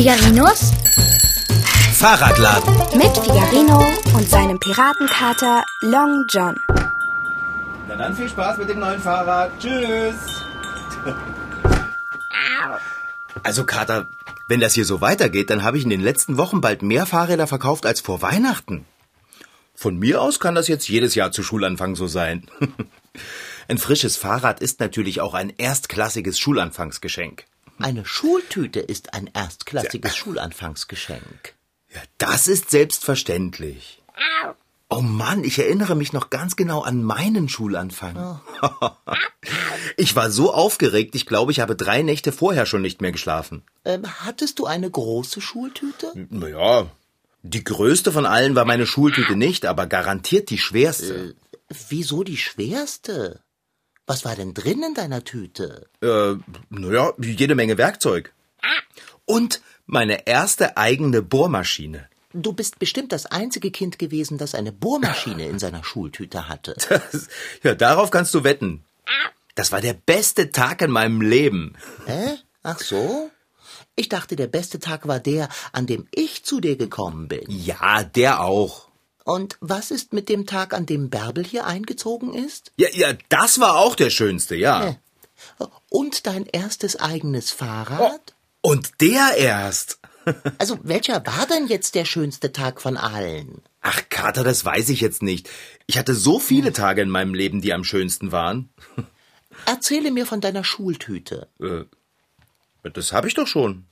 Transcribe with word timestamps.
Figarinos 0.00 0.72
Fahrradladen. 1.92 2.74
mit 2.96 3.14
Figarino 3.18 3.84
und 4.14 4.30
seinem 4.30 4.58
Piratenkater 4.58 5.62
Long 5.82 6.24
John. 6.26 6.58
Na 7.86 7.96
dann 7.96 8.16
viel 8.16 8.30
Spaß 8.30 8.56
mit 8.56 8.70
dem 8.70 8.78
neuen 8.78 8.98
Fahrrad. 8.98 9.50
Tschüss. 9.60 10.14
Also 13.42 13.64
Kater, 13.66 14.08
wenn 14.48 14.60
das 14.60 14.72
hier 14.72 14.86
so 14.86 15.02
weitergeht, 15.02 15.50
dann 15.50 15.62
habe 15.62 15.76
ich 15.76 15.84
in 15.84 15.90
den 15.90 16.00
letzten 16.00 16.38
Wochen 16.38 16.62
bald 16.62 16.80
mehr 16.80 17.04
Fahrräder 17.04 17.46
verkauft 17.46 17.84
als 17.84 18.00
vor 18.00 18.22
Weihnachten. 18.22 18.86
Von 19.74 19.98
mir 19.98 20.22
aus 20.22 20.40
kann 20.40 20.54
das 20.54 20.66
jetzt 20.66 20.88
jedes 20.88 21.14
Jahr 21.14 21.30
zu 21.30 21.42
Schulanfang 21.42 21.94
so 21.94 22.06
sein. 22.06 22.46
Ein 23.68 23.76
frisches 23.76 24.16
Fahrrad 24.16 24.60
ist 24.60 24.80
natürlich 24.80 25.20
auch 25.20 25.34
ein 25.34 25.52
erstklassiges 25.58 26.38
Schulanfangsgeschenk. 26.38 27.44
Eine 27.82 28.04
Schultüte 28.04 28.80
ist 28.80 29.14
ein 29.14 29.30
erstklassiges 29.32 30.16
Schulanfangsgeschenk. 30.16 31.54
Ja, 31.92 32.00
das 32.18 32.46
ist 32.46 32.70
selbstverständlich. 32.70 34.02
Oh 34.88 35.02
Mann, 35.02 35.44
ich 35.44 35.58
erinnere 35.58 35.94
mich 35.94 36.12
noch 36.12 36.30
ganz 36.30 36.56
genau 36.56 36.82
an 36.82 37.02
meinen 37.02 37.48
Schulanfang. 37.48 38.40
ich 39.96 40.16
war 40.16 40.30
so 40.30 40.52
aufgeregt, 40.52 41.14
ich 41.14 41.26
glaube, 41.26 41.52
ich 41.52 41.60
habe 41.60 41.76
drei 41.76 42.02
Nächte 42.02 42.32
vorher 42.32 42.66
schon 42.66 42.82
nicht 42.82 43.00
mehr 43.00 43.12
geschlafen. 43.12 43.62
Ähm, 43.84 44.02
hattest 44.24 44.58
du 44.58 44.66
eine 44.66 44.90
große 44.90 45.40
Schultüte? 45.40 46.12
Naja, 46.28 46.90
die 47.42 47.64
größte 47.64 48.12
von 48.12 48.26
allen 48.26 48.54
war 48.54 48.64
meine 48.64 48.86
Schultüte 48.86 49.36
nicht, 49.36 49.64
aber 49.64 49.86
garantiert 49.86 50.50
die 50.50 50.58
schwerste. 50.58 51.34
Wieso 51.88 52.24
die 52.24 52.36
schwerste? 52.36 53.40
Was 54.06 54.24
war 54.24 54.34
denn 54.34 54.54
drin 54.54 54.82
in 54.82 54.94
deiner 54.94 55.24
Tüte? 55.24 55.86
Äh, 56.02 56.34
naja, 56.68 57.12
jede 57.18 57.54
Menge 57.54 57.78
Werkzeug. 57.78 58.32
Und 59.24 59.60
meine 59.86 60.26
erste 60.26 60.76
eigene 60.76 61.22
Bohrmaschine. 61.22 62.08
Du 62.32 62.52
bist 62.52 62.78
bestimmt 62.78 63.12
das 63.12 63.26
einzige 63.26 63.70
Kind 63.70 63.98
gewesen, 63.98 64.38
das 64.38 64.54
eine 64.54 64.72
Bohrmaschine 64.72 65.46
in 65.46 65.58
seiner 65.58 65.84
Schultüte 65.84 66.48
hatte. 66.48 66.76
Das, 66.88 67.28
ja, 67.62 67.74
darauf 67.74 68.10
kannst 68.10 68.34
du 68.34 68.44
wetten. 68.44 68.84
Das 69.54 69.72
war 69.72 69.80
der 69.80 69.94
beste 69.94 70.52
Tag 70.52 70.80
in 70.82 70.90
meinem 70.90 71.20
Leben. 71.20 71.76
Hä? 72.06 72.36
Ach 72.62 72.78
so? 72.78 73.30
Ich 73.96 74.08
dachte, 74.08 74.36
der 74.36 74.46
beste 74.46 74.78
Tag 74.78 75.08
war 75.08 75.18
der, 75.20 75.48
an 75.72 75.86
dem 75.86 76.06
ich 76.12 76.44
zu 76.44 76.60
dir 76.60 76.76
gekommen 76.76 77.28
bin. 77.28 77.44
Ja, 77.48 78.04
der 78.04 78.40
auch. 78.40 78.89
Und 79.30 79.58
was 79.60 79.92
ist 79.92 80.12
mit 80.12 80.28
dem 80.28 80.44
Tag, 80.44 80.74
an 80.74 80.86
dem 80.86 81.08
Bärbel 81.08 81.44
hier 81.44 81.64
eingezogen 81.64 82.34
ist? 82.34 82.72
Ja, 82.76 82.88
ja, 82.92 83.12
das 83.28 83.60
war 83.60 83.76
auch 83.76 83.94
der 83.94 84.10
schönste, 84.10 84.56
ja. 84.56 84.96
Und 85.88 86.26
dein 86.26 86.46
erstes 86.46 86.96
eigenes 86.96 87.52
Fahrrad? 87.52 88.34
Und 88.60 89.00
der 89.00 89.36
erst. 89.36 90.00
Also, 90.58 90.78
welcher 90.82 91.24
war 91.26 91.46
denn 91.46 91.66
jetzt 91.66 91.94
der 91.94 92.04
schönste 92.04 92.52
Tag 92.52 92.82
von 92.82 92.98
allen? 92.98 93.62
Ach, 93.80 94.02
Kater, 94.10 94.44
das 94.44 94.64
weiß 94.64 94.90
ich 94.90 95.00
jetzt 95.00 95.22
nicht. 95.22 95.48
Ich 95.86 95.96
hatte 95.96 96.14
so 96.14 96.38
viele 96.38 96.74
Tage 96.74 97.00
in 97.00 97.08
meinem 97.08 97.32
Leben, 97.32 97.62
die 97.62 97.72
am 97.72 97.84
schönsten 97.84 98.30
waren. 98.30 98.68
Erzähle 99.66 100.10
mir 100.10 100.26
von 100.26 100.42
deiner 100.42 100.62
Schultüte. 100.62 101.48
Äh, 101.58 101.84
das 102.90 103.12
habe 103.12 103.28
ich 103.28 103.34
doch 103.34 103.46
schon. 103.46 103.86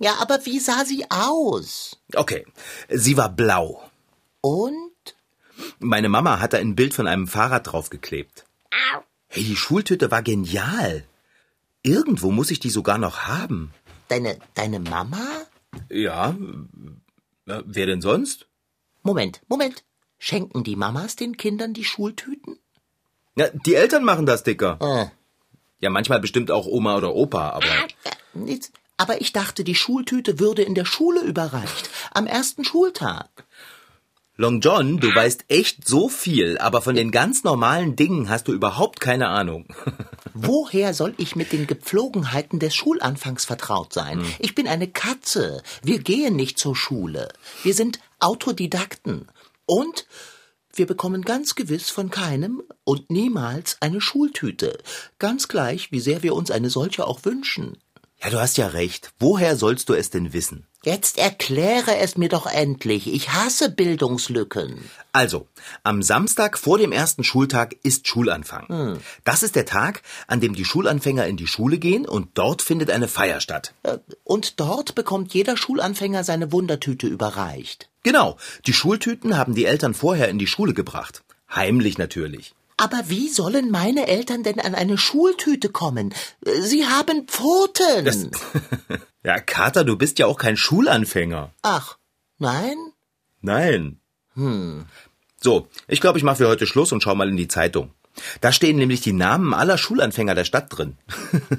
Ja, 0.00 0.14
aber 0.20 0.46
wie 0.46 0.58
sah 0.58 0.84
sie 0.86 1.04
aus? 1.10 1.98
Okay, 2.14 2.46
sie 2.88 3.16
war 3.18 3.28
blau. 3.28 3.82
Und? 4.40 4.83
Meine 5.78 6.08
Mama 6.08 6.40
hatte 6.40 6.58
ein 6.58 6.74
Bild 6.74 6.94
von 6.94 7.06
einem 7.06 7.26
Fahrrad 7.26 7.66
draufgeklebt. 7.72 8.44
Hey, 9.28 9.44
die 9.44 9.56
Schultüte 9.56 10.10
war 10.10 10.22
genial. 10.22 11.04
Irgendwo 11.82 12.30
muss 12.30 12.50
ich 12.50 12.60
die 12.60 12.70
sogar 12.70 12.98
noch 12.98 13.20
haben. 13.26 13.72
Deine, 14.08 14.38
deine 14.54 14.80
Mama? 14.80 15.26
Ja, 15.90 16.30
äh, 17.46 17.62
wer 17.66 17.86
denn 17.86 18.00
sonst? 18.00 18.46
Moment, 19.02 19.42
Moment. 19.48 19.84
Schenken 20.18 20.64
die 20.64 20.76
Mamas 20.76 21.16
den 21.16 21.36
Kindern 21.36 21.74
die 21.74 21.84
Schultüten? 21.84 22.58
Ja, 23.36 23.48
die 23.66 23.74
Eltern 23.74 24.04
machen 24.04 24.24
das, 24.26 24.44
Dicker. 24.44 24.78
Äh, 24.80 25.06
Ja, 25.80 25.90
manchmal 25.90 26.20
bestimmt 26.20 26.50
auch 26.50 26.66
Oma 26.66 26.96
oder 26.96 27.14
Opa, 27.14 27.50
aber 27.50 27.66
nichts. 28.32 28.72
Aber 28.96 29.20
ich 29.20 29.32
dachte, 29.32 29.64
die 29.64 29.74
Schultüte 29.74 30.38
würde 30.38 30.62
in 30.62 30.74
der 30.76 30.84
Schule 30.84 31.20
überreicht. 31.20 31.90
Am 32.12 32.26
ersten 32.28 32.64
Schultag. 32.64 33.28
Long 34.36 34.60
John, 34.60 34.98
du 34.98 35.14
weißt 35.14 35.44
echt 35.46 35.86
so 35.86 36.08
viel, 36.08 36.58
aber 36.58 36.82
von 36.82 36.96
den 36.96 37.12
ganz 37.12 37.44
normalen 37.44 37.94
Dingen 37.94 38.28
hast 38.28 38.48
du 38.48 38.52
überhaupt 38.52 38.98
keine 38.98 39.28
Ahnung. 39.28 39.68
Woher 40.34 40.92
soll 40.92 41.14
ich 41.18 41.36
mit 41.36 41.52
den 41.52 41.68
Gepflogenheiten 41.68 42.58
des 42.58 42.74
Schulanfangs 42.74 43.44
vertraut 43.44 43.92
sein? 43.92 44.24
Ich 44.40 44.56
bin 44.56 44.66
eine 44.66 44.88
Katze. 44.88 45.62
Wir 45.84 46.00
gehen 46.00 46.34
nicht 46.34 46.58
zur 46.58 46.74
Schule. 46.74 47.28
Wir 47.62 47.74
sind 47.74 48.00
Autodidakten. 48.18 49.28
Und 49.66 50.08
wir 50.74 50.86
bekommen 50.86 51.22
ganz 51.22 51.54
gewiss 51.54 51.90
von 51.90 52.10
keinem 52.10 52.60
und 52.82 53.10
niemals 53.10 53.76
eine 53.78 54.00
Schultüte. 54.00 54.78
Ganz 55.20 55.46
gleich, 55.46 55.92
wie 55.92 56.00
sehr 56.00 56.24
wir 56.24 56.34
uns 56.34 56.50
eine 56.50 56.70
solche 56.70 57.06
auch 57.06 57.24
wünschen. 57.24 57.78
Ja, 58.20 58.30
du 58.30 58.40
hast 58.40 58.58
ja 58.58 58.66
recht. 58.66 59.12
Woher 59.20 59.56
sollst 59.56 59.88
du 59.88 59.94
es 59.94 60.10
denn 60.10 60.32
wissen? 60.32 60.66
Jetzt 60.84 61.16
erkläre 61.18 61.96
es 61.96 62.18
mir 62.18 62.28
doch 62.28 62.46
endlich. 62.46 63.12
Ich 63.12 63.32
hasse 63.32 63.70
Bildungslücken. 63.70 64.90
Also, 65.12 65.46
am 65.82 66.02
Samstag 66.02 66.58
vor 66.58 66.76
dem 66.76 66.92
ersten 66.92 67.24
Schultag 67.24 67.74
ist 67.82 68.06
Schulanfang. 68.06 68.98
Das 69.24 69.42
ist 69.42 69.56
der 69.56 69.64
Tag, 69.64 70.02
an 70.26 70.40
dem 70.40 70.54
die 70.54 70.64
Schulanfänger 70.66 71.26
in 71.26 71.38
die 71.38 71.46
Schule 71.46 71.78
gehen 71.78 72.06
und 72.06 72.28
dort 72.34 72.60
findet 72.60 72.90
eine 72.90 73.08
Feier 73.08 73.40
statt. 73.40 73.72
Äh, 73.82 73.98
Und 74.24 74.60
dort 74.60 74.94
bekommt 74.94 75.32
jeder 75.32 75.56
Schulanfänger 75.56 76.22
seine 76.22 76.52
Wundertüte 76.52 77.06
überreicht. 77.06 77.88
Genau, 78.02 78.36
die 78.66 78.74
Schultüten 78.74 79.38
haben 79.38 79.54
die 79.54 79.64
Eltern 79.64 79.94
vorher 79.94 80.28
in 80.28 80.38
die 80.38 80.46
Schule 80.46 80.74
gebracht. 80.74 81.22
Heimlich 81.54 81.96
natürlich. 81.96 82.54
Aber 82.76 83.04
wie 83.06 83.28
sollen 83.28 83.70
meine 83.70 84.08
Eltern 84.08 84.42
denn 84.42 84.60
an 84.60 84.74
eine 84.74 84.98
Schultüte 84.98 85.68
kommen? 85.68 86.12
Sie 86.60 86.86
haben 86.86 87.26
Pfoten. 87.26 88.30
Ja, 89.26 89.40
Kater, 89.40 89.84
du 89.84 89.96
bist 89.96 90.18
ja 90.18 90.26
auch 90.26 90.36
kein 90.36 90.58
Schulanfänger. 90.58 91.50
Ach, 91.62 91.96
nein? 92.36 92.76
Nein. 93.40 93.98
Hm. 94.34 94.84
So, 95.40 95.68
ich 95.88 96.02
glaube, 96.02 96.18
ich 96.18 96.24
mache 96.24 96.36
für 96.36 96.48
heute 96.48 96.66
Schluss 96.66 96.92
und 96.92 97.02
schau 97.02 97.14
mal 97.14 97.30
in 97.30 97.38
die 97.38 97.48
Zeitung. 97.48 97.94
Da 98.42 98.52
stehen 98.52 98.76
nämlich 98.76 99.00
die 99.00 99.14
Namen 99.14 99.54
aller 99.54 99.78
Schulanfänger 99.78 100.34
der 100.34 100.44
Stadt 100.44 100.66
drin. 100.68 100.98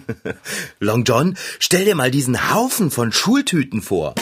Long 0.79 1.03
John, 1.05 1.35
stell 1.59 1.85
dir 1.85 1.95
mal 1.95 2.11
diesen 2.11 2.53
Haufen 2.53 2.91
von 2.91 3.11
Schultüten 3.11 3.81
vor. 3.81 4.13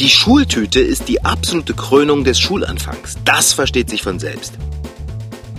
Die 0.00 0.08
Schultüte 0.08 0.80
ist 0.80 1.08
die 1.08 1.26
absolute 1.26 1.74
Krönung 1.74 2.24
des 2.24 2.40
Schulanfangs. 2.40 3.18
Das 3.26 3.52
versteht 3.52 3.90
sich 3.90 4.00
von 4.00 4.18
selbst. 4.18 4.54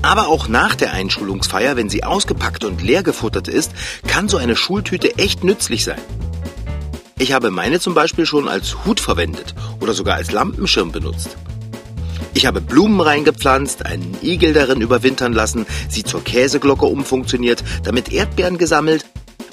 Aber 0.02 0.30
auch 0.30 0.48
nach 0.48 0.74
der 0.74 0.94
Einschulungsfeier, 0.94 1.76
wenn 1.76 1.90
sie 1.90 2.04
ausgepackt 2.04 2.64
und 2.64 2.82
leer 2.82 3.04
gefuttert 3.04 3.48
ist, 3.48 3.72
kann 4.08 4.30
so 4.30 4.38
eine 4.38 4.56
Schultüte 4.56 5.16
echt 5.20 5.44
nützlich 5.44 5.84
sein. 5.84 6.02
Ich 7.20 7.34
habe 7.34 7.52
meine 7.52 7.80
zum 7.80 7.94
Beispiel 7.94 8.26
schon 8.26 8.48
als 8.48 8.84
Hut 8.84 9.00
verwendet 9.00 9.54
oder 9.80 9.94
sogar 9.94 10.16
als 10.16 10.32
Lampenschirm 10.32 10.92
benutzt. 10.92 11.38
Ich 12.34 12.48
habe 12.48 12.62
Blumen 12.62 13.00
reingepflanzt, 13.00 13.86
einen 13.86 14.18
Igel 14.24 14.54
darin 14.54 14.82
überwintern 14.82 15.34
lassen, 15.34 15.68
sie 15.88 16.04
zur 16.04 16.24
Käseglocke 16.24 16.86
umfunktioniert, 16.86 17.64
damit 17.84 18.12
Erdbeeren 18.12 18.58
gesammelt, 18.58 19.06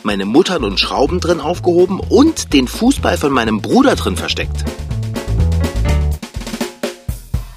meine 0.04 0.24
Muttern 0.24 0.64
und 0.64 0.78
Schrauben 0.78 1.20
drin 1.20 1.40
aufgehoben 1.40 2.00
und 2.00 2.52
den 2.52 2.68
Fußball 2.68 3.18
von 3.18 3.32
meinem 3.32 3.60
Bruder 3.60 3.96
drin 3.96 4.16
versteckt. 4.16 4.64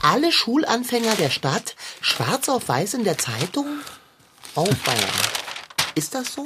Alle 0.02 0.32
Schulanfänger 0.32 1.16
der 1.16 1.30
Stadt 1.30 1.76
schwarz 2.02 2.50
auf 2.50 2.68
weiß 2.68 2.96
in 2.96 3.04
der 3.04 3.18
Zeitung? 3.18 3.68
Oh, 4.56 4.68
weia. 4.86 5.08
Ist 5.96 6.16
das 6.16 6.34
so? 6.34 6.46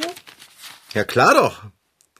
Ja 0.93 1.03
klar 1.03 1.33
doch. 1.33 1.63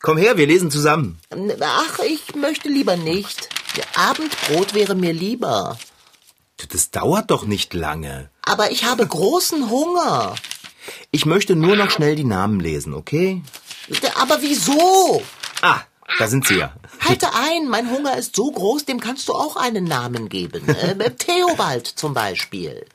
Komm 0.02 0.18
her, 0.18 0.38
wir 0.38 0.48
lesen 0.48 0.72
zusammen. 0.72 1.20
Ach, 1.62 2.00
ich 2.00 2.36
möchte 2.36 2.70
lieber 2.70 2.96
nicht. 2.96 3.50
Abendbrot 3.96 4.74
wäre 4.74 4.96
mir 4.96 5.14
lieber. 5.14 5.78
Das 6.70 6.92
dauert 6.92 7.32
doch 7.32 7.46
nicht 7.46 7.74
lange. 7.74 8.30
Aber 8.42 8.72
ich 8.72 8.86
habe 8.86 9.06
großen 9.06 9.70
Hunger. 9.70 10.36
Ich 11.12 11.26
möchte 11.26 11.56
nur 11.56 11.76
noch 11.76 11.90
schnell 11.90 12.16
die 12.16 12.24
Namen 12.24 12.60
lesen, 12.60 12.94
okay? 12.94 13.42
Aber 14.16 14.42
wieso? 14.42 15.22
Ah, 15.62 15.82
da 16.18 16.28
sind 16.28 16.48
sie 16.48 16.58
ja. 16.58 16.74
Halte 17.02 17.28
ein, 17.34 17.68
mein 17.68 17.90
Hunger 17.90 18.18
ist 18.18 18.36
so 18.36 18.52
groß, 18.52 18.86
dem 18.86 19.00
kannst 19.00 19.28
du 19.28 19.34
auch 19.34 19.56
einen 19.56 19.84
Namen 19.86 20.30
geben. 20.30 20.64
Äh, 20.76 21.12
Theobald 21.12 21.88
zum 21.88 22.14
Beispiel. 22.14 22.86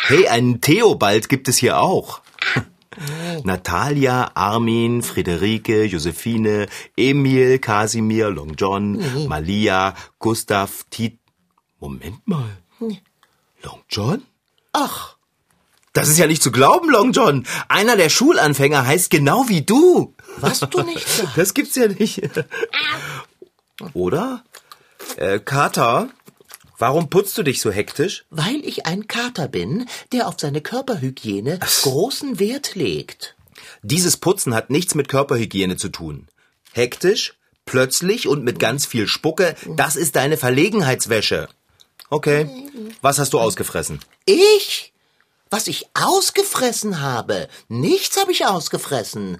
Hey, 0.00 0.28
einen 0.28 0.60
Theobald 0.60 1.28
gibt 1.28 1.48
es 1.48 1.58
hier 1.58 1.78
auch. 1.78 2.20
Natalia, 3.42 4.30
Armin, 4.34 5.02
Friederike, 5.02 5.84
Josephine, 5.84 6.68
Emil, 6.96 7.58
Kasimir, 7.58 8.30
Long 8.30 8.54
John, 8.56 9.02
Malia, 9.28 9.94
Gustav, 10.20 10.84
Tit. 10.90 11.18
Moment 11.80 12.26
mal. 12.26 12.56
Long 12.80 13.82
John? 13.90 14.22
Ach, 14.72 15.16
Das 15.92 16.08
ist 16.08 16.18
ja 16.18 16.26
nicht 16.26 16.42
zu 16.42 16.50
glauben, 16.50 16.88
Long 16.90 17.12
John. 17.12 17.46
Einer 17.68 17.96
der 17.96 18.08
Schulanfänger 18.08 18.86
heißt 18.86 19.10
genau 19.10 19.48
wie 19.48 19.62
du. 19.62 20.13
Was 20.38 20.60
du 20.60 20.82
nicht 20.82 21.08
sagst. 21.08 21.36
Das 21.36 21.54
gibt's 21.54 21.76
ja 21.76 21.88
nicht. 21.88 22.22
Oder? 23.92 24.44
Äh, 25.16 25.38
Kater, 25.38 26.08
warum 26.78 27.10
putzt 27.10 27.36
du 27.38 27.42
dich 27.42 27.60
so 27.60 27.70
hektisch? 27.70 28.24
Weil 28.30 28.64
ich 28.64 28.86
ein 28.86 29.06
Kater 29.06 29.48
bin, 29.48 29.86
der 30.12 30.28
auf 30.28 30.36
seine 30.38 30.60
Körperhygiene 30.60 31.58
großen 31.82 32.38
Wert 32.38 32.74
legt. 32.74 33.36
Dieses 33.82 34.16
Putzen 34.16 34.54
hat 34.54 34.70
nichts 34.70 34.94
mit 34.94 35.08
Körperhygiene 35.08 35.76
zu 35.76 35.88
tun. 35.88 36.28
Hektisch, 36.72 37.34
plötzlich 37.66 38.28
und 38.28 38.44
mit 38.44 38.58
ganz 38.58 38.86
viel 38.86 39.06
Spucke, 39.06 39.54
das 39.76 39.96
ist 39.96 40.16
deine 40.16 40.36
Verlegenheitswäsche. 40.36 41.48
Okay, 42.10 42.48
was 43.00 43.18
hast 43.18 43.32
du 43.32 43.40
ausgefressen? 43.40 44.00
Ich? 44.26 44.92
Was 45.50 45.68
ich 45.68 45.86
ausgefressen 45.94 47.00
habe? 47.00 47.48
Nichts 47.68 48.20
habe 48.20 48.32
ich 48.32 48.46
ausgefressen. 48.46 49.38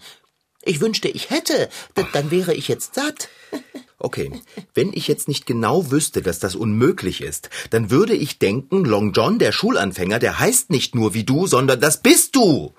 Ich 0.65 0.81
wünschte, 0.81 1.09
ich 1.09 1.31
hätte, 1.31 1.69
d- 1.97 2.05
dann 2.13 2.31
wäre 2.31 2.55
ich 2.55 2.69
jetzt 2.69 2.95
satt. 2.95 3.29
Okay, 4.01 4.31
wenn 4.75 4.93
ich 4.93 5.09
jetzt 5.09 5.29
nicht 5.29 5.47
genau 5.47 5.91
wüsste, 5.91 6.21
dass 6.21 6.39
das 6.39 6.57
unmöglich 6.57 7.23
ist, 7.23 7.49
dann 7.71 7.91
würde 7.91 8.15
ich 8.15 8.39
denken, 8.39 8.85
Long 8.85 9.13
John, 9.13 9.39
der 9.39 9.51
Schulanfänger, 9.51 10.19
der 10.19 10.39
heißt 10.39 10.69
nicht 10.69 10.95
nur 10.95 11.15
wie 11.15 11.25
du, 11.25 11.47
sondern 11.47 11.81
das 11.81 12.03
bist 12.03 12.37
du. 12.37 12.75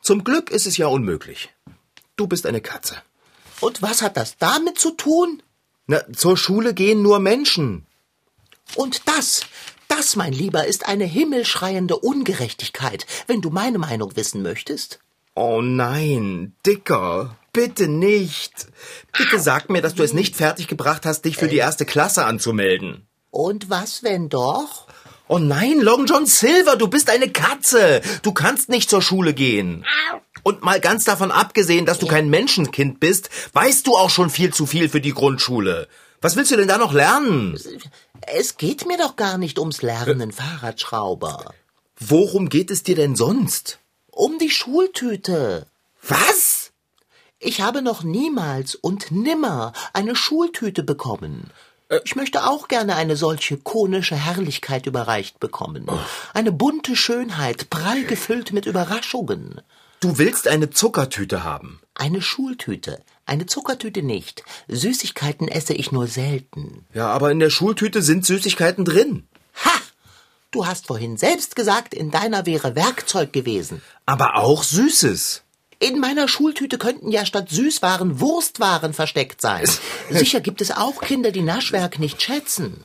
Zum 0.00 0.24
Glück 0.24 0.50
ist 0.50 0.66
es 0.66 0.78
ja 0.78 0.86
unmöglich. 0.86 1.50
Du 2.16 2.26
bist 2.28 2.46
eine 2.46 2.62
Katze. 2.62 2.96
Und 3.60 3.82
was 3.82 4.00
hat 4.00 4.16
das 4.16 4.38
damit 4.38 4.78
zu 4.78 4.92
tun? 4.92 5.42
Na, 5.86 6.00
zur 6.14 6.38
Schule 6.38 6.72
gehen 6.72 7.02
nur 7.02 7.18
Menschen. 7.18 7.84
Und 8.74 9.02
das, 9.06 9.42
das, 9.88 10.16
mein 10.16 10.32
Lieber, 10.32 10.66
ist 10.66 10.86
eine 10.86 11.04
himmelschreiende 11.04 11.98
Ungerechtigkeit, 11.98 13.04
wenn 13.26 13.42
du 13.42 13.50
meine 13.50 13.78
Meinung 13.78 14.16
wissen 14.16 14.40
möchtest. 14.40 15.00
Oh 15.36 15.60
nein, 15.62 16.54
Dicker, 16.64 17.36
bitte 17.52 17.88
nicht. 17.88 18.68
Bitte 19.16 19.40
sag 19.40 19.68
mir, 19.68 19.82
dass 19.82 19.96
du 19.96 20.04
es 20.04 20.12
nicht 20.12 20.36
fertiggebracht 20.36 21.04
hast, 21.04 21.24
dich 21.24 21.36
für 21.36 21.48
die 21.48 21.56
erste 21.56 21.84
Klasse 21.84 22.24
anzumelden. 22.24 23.08
Und 23.30 23.68
was, 23.68 24.04
wenn 24.04 24.28
doch? 24.28 24.86
Oh 25.26 25.38
nein, 25.38 25.80
Long 25.80 26.06
John 26.06 26.26
Silver, 26.26 26.76
du 26.76 26.86
bist 26.86 27.10
eine 27.10 27.28
Katze. 27.30 28.00
Du 28.22 28.32
kannst 28.32 28.68
nicht 28.68 28.88
zur 28.88 29.02
Schule 29.02 29.34
gehen. 29.34 29.84
Und 30.44 30.62
mal 30.62 30.78
ganz 30.78 31.04
davon 31.04 31.32
abgesehen, 31.32 31.84
dass 31.86 31.98
du 31.98 32.06
kein 32.06 32.28
Menschenkind 32.30 33.00
bist, 33.00 33.28
weißt 33.54 33.86
du 33.88 33.96
auch 33.96 34.10
schon 34.10 34.30
viel 34.30 34.54
zu 34.54 34.66
viel 34.66 34.88
für 34.88 35.00
die 35.00 35.14
Grundschule. 35.14 35.88
Was 36.20 36.36
willst 36.36 36.52
du 36.52 36.56
denn 36.56 36.68
da 36.68 36.78
noch 36.78 36.92
lernen? 36.92 37.58
Es 38.26 38.56
geht 38.56 38.86
mir 38.86 38.98
doch 38.98 39.16
gar 39.16 39.36
nicht 39.36 39.58
ums 39.58 39.82
Lernen, 39.82 40.30
Fahrradschrauber. 40.30 41.52
Worum 41.98 42.48
geht 42.48 42.70
es 42.70 42.82
dir 42.82 42.94
denn 42.94 43.16
sonst? 43.16 43.80
Um 44.14 44.38
die 44.38 44.50
Schultüte. 44.50 45.66
Was? 46.06 46.70
Ich 47.40 47.60
habe 47.60 47.82
noch 47.82 48.04
niemals 48.04 48.76
und 48.76 49.10
nimmer 49.10 49.72
eine 49.92 50.14
Schultüte 50.14 50.84
bekommen. 50.84 51.50
Ich 52.04 52.14
möchte 52.14 52.46
auch 52.46 52.68
gerne 52.68 52.94
eine 52.94 53.16
solche 53.16 53.56
konische 53.56 54.16
Herrlichkeit 54.16 54.86
überreicht 54.86 55.40
bekommen. 55.40 55.86
Eine 56.32 56.52
bunte 56.52 56.94
Schönheit, 56.94 57.70
prall 57.70 58.04
gefüllt 58.04 58.52
mit 58.52 58.66
Überraschungen. 58.66 59.60
Du 59.98 60.16
willst 60.18 60.46
eine 60.46 60.70
Zuckertüte 60.70 61.42
haben. 61.42 61.80
Eine 61.94 62.22
Schultüte, 62.22 63.02
eine 63.26 63.46
Zuckertüte 63.46 64.02
nicht. 64.02 64.44
Süßigkeiten 64.68 65.48
esse 65.48 65.74
ich 65.74 65.90
nur 65.90 66.06
selten. 66.06 66.86
Ja, 66.94 67.08
aber 67.08 67.32
in 67.32 67.40
der 67.40 67.50
Schultüte 67.50 68.00
sind 68.00 68.24
Süßigkeiten 68.24 68.84
drin. 68.84 69.26
Du 70.54 70.68
hast 70.68 70.86
vorhin 70.86 71.16
selbst 71.16 71.56
gesagt, 71.56 71.94
in 71.94 72.12
deiner 72.12 72.46
wäre 72.46 72.76
Werkzeug 72.76 73.32
gewesen. 73.32 73.82
Aber 74.06 74.36
auch 74.36 74.62
Süßes. 74.62 75.42
In 75.80 75.98
meiner 75.98 76.28
Schultüte 76.28 76.78
könnten 76.78 77.10
ja 77.10 77.26
statt 77.26 77.48
Süßwaren 77.50 78.20
Wurstwaren 78.20 78.92
versteckt 78.92 79.40
sein. 79.40 79.68
Sicher 80.10 80.40
gibt 80.40 80.60
es 80.60 80.70
auch 80.70 81.00
Kinder, 81.00 81.32
die 81.32 81.42
Naschwerk 81.42 81.98
nicht 81.98 82.22
schätzen. 82.22 82.84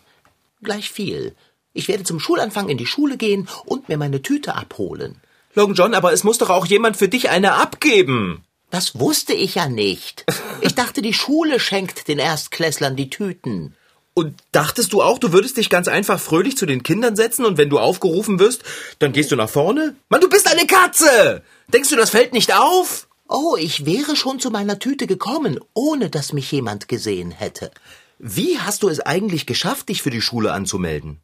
Gleich 0.64 0.90
viel. 0.90 1.36
Ich 1.74 1.88
werde 1.88 2.04
zum 2.04 2.20
Schulanfang 2.20 2.70
in 2.70 2.80
die 2.80 2.88
Schule 2.88 3.18
gehen 3.18 3.48
und 3.66 3.88
mir 3.88 4.00
meine 4.00 4.24
Tüte 4.24 4.56
abholen. 4.56 5.22
Long 5.54 5.76
John, 5.76 5.94
aber 5.94 6.12
es 6.12 6.24
muss 6.24 6.40
doch 6.40 6.50
auch 6.50 6.66
jemand 6.66 6.98
für 6.98 7.08
dich 7.08 7.30
eine 7.30 7.54
abgeben. 7.54 8.44
Das 8.72 9.00
wusste 9.00 9.34
ich 9.34 9.54
ja 9.54 9.70
nicht. 9.70 10.26
Ich 10.62 10.74
dachte, 10.74 11.04
die 11.04 11.14
Schule 11.14 11.60
schenkt 11.60 12.08
den 12.08 12.18
Erstklässlern 12.18 12.96
die 12.96 13.12
Tüten. 13.12 13.76
Und 14.20 14.36
dachtest 14.52 14.92
du 14.92 15.02
auch, 15.02 15.18
du 15.18 15.32
würdest 15.32 15.56
dich 15.56 15.70
ganz 15.70 15.88
einfach 15.88 16.20
fröhlich 16.20 16.58
zu 16.58 16.66
den 16.66 16.84
Kindern 16.84 17.16
setzen 17.16 17.46
und 17.46 17.58
wenn 17.58 17.70
du 17.70 17.80
aufgerufen 17.80 18.38
wirst, 18.38 18.64
dann 19.00 19.14
gehst 19.14 19.32
du 19.32 19.38
nach 19.38 19.50
vorne? 19.50 19.96
Mann, 20.10 20.20
du 20.20 20.28
bist 20.28 20.46
eine 20.52 20.68
Katze! 20.68 21.42
Denkst 21.70 21.90
du, 21.90 21.96
das 21.96 22.10
fällt 22.10 22.34
nicht 22.34 22.54
auf? 22.54 23.08
Oh, 23.30 23.56
ich 23.58 23.86
wäre 23.86 24.18
schon 24.18 24.42
zu 24.42 24.52
meiner 24.52 24.78
Tüte 24.78 25.08
gekommen, 25.08 25.58
ohne 25.74 26.10
dass 26.10 26.34
mich 26.34 26.52
jemand 26.52 26.90
gesehen 26.90 27.32
hätte. 27.32 27.72
Wie 28.18 28.60
hast 28.60 28.84
du 28.84 28.90
es 28.90 29.00
eigentlich 29.00 29.46
geschafft, 29.46 29.88
dich 29.88 30.02
für 30.02 30.10
die 30.10 30.20
Schule 30.20 30.52
anzumelden? 30.52 31.22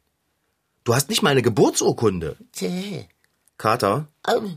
Du 0.84 0.94
hast 0.94 1.10
nicht 1.10 1.20
mal 1.20 1.32
eine 1.32 1.42
Geburtsurkunde. 1.42 2.36
Tja, 2.52 2.70
Kater, 3.58 4.06
ähm, 4.26 4.56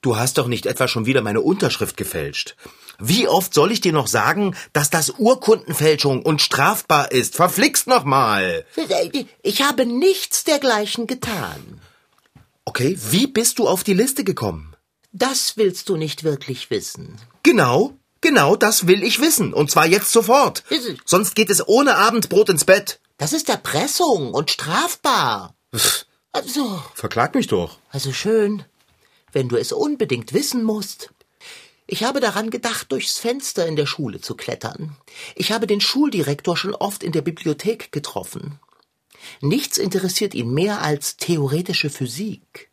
du 0.00 0.16
hast 0.16 0.38
doch 0.38 0.46
nicht 0.46 0.64
etwa 0.64 0.88
schon 0.88 1.04
wieder 1.04 1.20
meine 1.20 1.42
Unterschrift 1.42 1.98
gefälscht. 1.98 2.56
Wie 3.00 3.28
oft 3.28 3.54
soll 3.54 3.70
ich 3.70 3.80
dir 3.80 3.92
noch 3.92 4.08
sagen, 4.08 4.56
dass 4.72 4.90
das 4.90 5.10
Urkundenfälschung 5.18 6.22
und 6.22 6.42
strafbar 6.42 7.12
ist? 7.12 7.36
Verflixt 7.36 7.86
noch 7.86 8.04
mal. 8.04 8.64
ich 9.42 9.62
habe 9.62 9.86
nichts 9.86 10.42
dergleichen 10.44 11.06
getan. 11.06 11.80
Okay, 12.64 12.98
wie 13.10 13.28
bist 13.28 13.60
du 13.60 13.68
auf 13.68 13.84
die 13.84 13.94
Liste 13.94 14.24
gekommen? 14.24 14.74
Das 15.12 15.56
willst 15.56 15.88
du 15.88 15.96
nicht 15.96 16.24
wirklich 16.24 16.70
wissen. 16.70 17.16
Genau, 17.44 17.94
genau 18.20 18.56
das 18.56 18.88
will 18.88 19.02
ich 19.04 19.20
wissen. 19.20 19.54
Und 19.54 19.70
zwar 19.70 19.86
jetzt 19.86 20.10
sofort. 20.10 20.64
Sonst 21.04 21.34
geht 21.36 21.50
es 21.50 21.66
ohne 21.66 21.94
Abendbrot 21.96 22.48
ins 22.50 22.64
Bett. 22.64 23.00
Das 23.16 23.32
ist 23.32 23.48
Erpressung 23.48 24.34
und 24.34 24.50
strafbar. 24.50 25.54
Also, 26.32 26.82
Verklag 26.94 27.34
mich 27.34 27.46
doch. 27.46 27.78
also 27.90 28.12
schön, 28.12 28.64
wenn 29.32 29.48
du 29.48 29.56
es 29.56 29.72
unbedingt 29.72 30.32
wissen 30.34 30.62
musst. 30.62 31.10
Ich 31.90 32.04
habe 32.04 32.20
daran 32.20 32.50
gedacht, 32.50 32.92
durchs 32.92 33.16
Fenster 33.16 33.66
in 33.66 33.74
der 33.74 33.86
Schule 33.86 34.20
zu 34.20 34.34
klettern. 34.34 34.94
Ich 35.34 35.52
habe 35.52 35.66
den 35.66 35.80
Schuldirektor 35.80 36.54
schon 36.54 36.74
oft 36.74 37.02
in 37.02 37.12
der 37.12 37.22
Bibliothek 37.22 37.92
getroffen. 37.92 38.60
Nichts 39.40 39.78
interessiert 39.78 40.34
ihn 40.34 40.52
mehr 40.52 40.82
als 40.82 41.16
theoretische 41.16 41.88
Physik. 41.88 42.70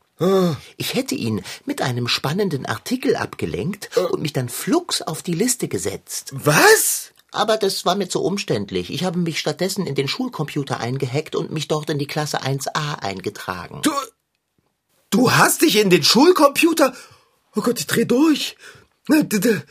Ich 0.75 0.95
hätte 0.95 1.15
ihn 1.15 1.43
mit 1.65 1.81
einem 1.81 2.09
spannenden 2.09 2.65
Artikel 2.65 3.15
abgelenkt 3.15 3.97
und 3.97 4.21
mich 4.21 4.33
dann 4.33 4.49
flugs 4.49 5.01
auf 5.01 5.23
die 5.23 5.33
Liste 5.33 5.69
gesetzt. 5.69 6.31
Was? 6.33 7.11
Aber 7.31 7.55
das 7.55 7.85
war 7.85 7.95
mir 7.95 8.09
zu 8.09 8.21
umständlich. 8.21 8.93
Ich 8.93 9.05
habe 9.05 9.19
mich 9.19 9.39
stattdessen 9.39 9.87
in 9.87 9.95
den 9.95 10.09
Schulcomputer 10.09 10.81
eingehackt 10.81 11.35
und 11.35 11.51
mich 11.51 11.69
dort 11.69 11.89
in 11.89 11.99
die 11.99 12.07
Klasse 12.07 12.43
1a 12.43 12.99
eingetragen. 12.99 13.81
Du, 13.81 13.91
du 15.09 15.31
hast 15.31 15.61
dich 15.61 15.77
in 15.77 15.89
den 15.89 16.03
Schulcomputer? 16.03 16.93
Oh 17.55 17.61
Gott, 17.61 17.79
ich 17.79 17.87
dreh 17.87 18.05
durch. 18.05 18.57
D- 19.07 19.61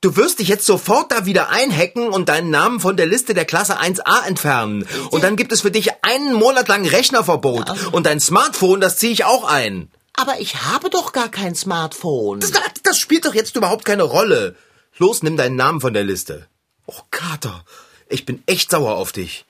Du 0.00 0.14
wirst 0.14 0.38
dich 0.38 0.46
jetzt 0.46 0.64
sofort 0.64 1.10
da 1.10 1.26
wieder 1.26 1.48
einhacken 1.50 2.08
und 2.08 2.28
deinen 2.28 2.50
Namen 2.50 2.78
von 2.78 2.96
der 2.96 3.06
Liste 3.06 3.34
der 3.34 3.44
Klasse 3.44 3.80
1a 3.80 4.24
entfernen. 4.28 4.86
Und 5.10 5.24
dann 5.24 5.34
gibt 5.34 5.50
es 5.50 5.62
für 5.62 5.72
dich 5.72 5.90
einen 6.04 6.34
Monat 6.34 6.68
lang 6.68 6.86
Rechnerverbot. 6.86 7.68
Und 7.90 8.06
dein 8.06 8.20
Smartphone, 8.20 8.80
das 8.80 8.96
ziehe 8.98 9.12
ich 9.12 9.24
auch 9.24 9.42
ein. 9.42 9.90
Aber 10.14 10.38
ich 10.40 10.54
habe 10.62 10.88
doch 10.88 11.10
gar 11.10 11.28
kein 11.28 11.56
Smartphone. 11.56 12.38
Das, 12.38 12.52
das 12.84 12.96
spielt 12.96 13.24
doch 13.24 13.34
jetzt 13.34 13.56
überhaupt 13.56 13.84
keine 13.84 14.04
Rolle. 14.04 14.54
Los, 14.98 15.24
nimm 15.24 15.36
deinen 15.36 15.56
Namen 15.56 15.80
von 15.80 15.94
der 15.94 16.04
Liste. 16.04 16.46
Oh, 16.86 17.00
Kater, 17.10 17.64
ich 18.08 18.24
bin 18.24 18.40
echt 18.46 18.70
sauer 18.70 18.94
auf 18.94 19.10
dich. 19.10 19.46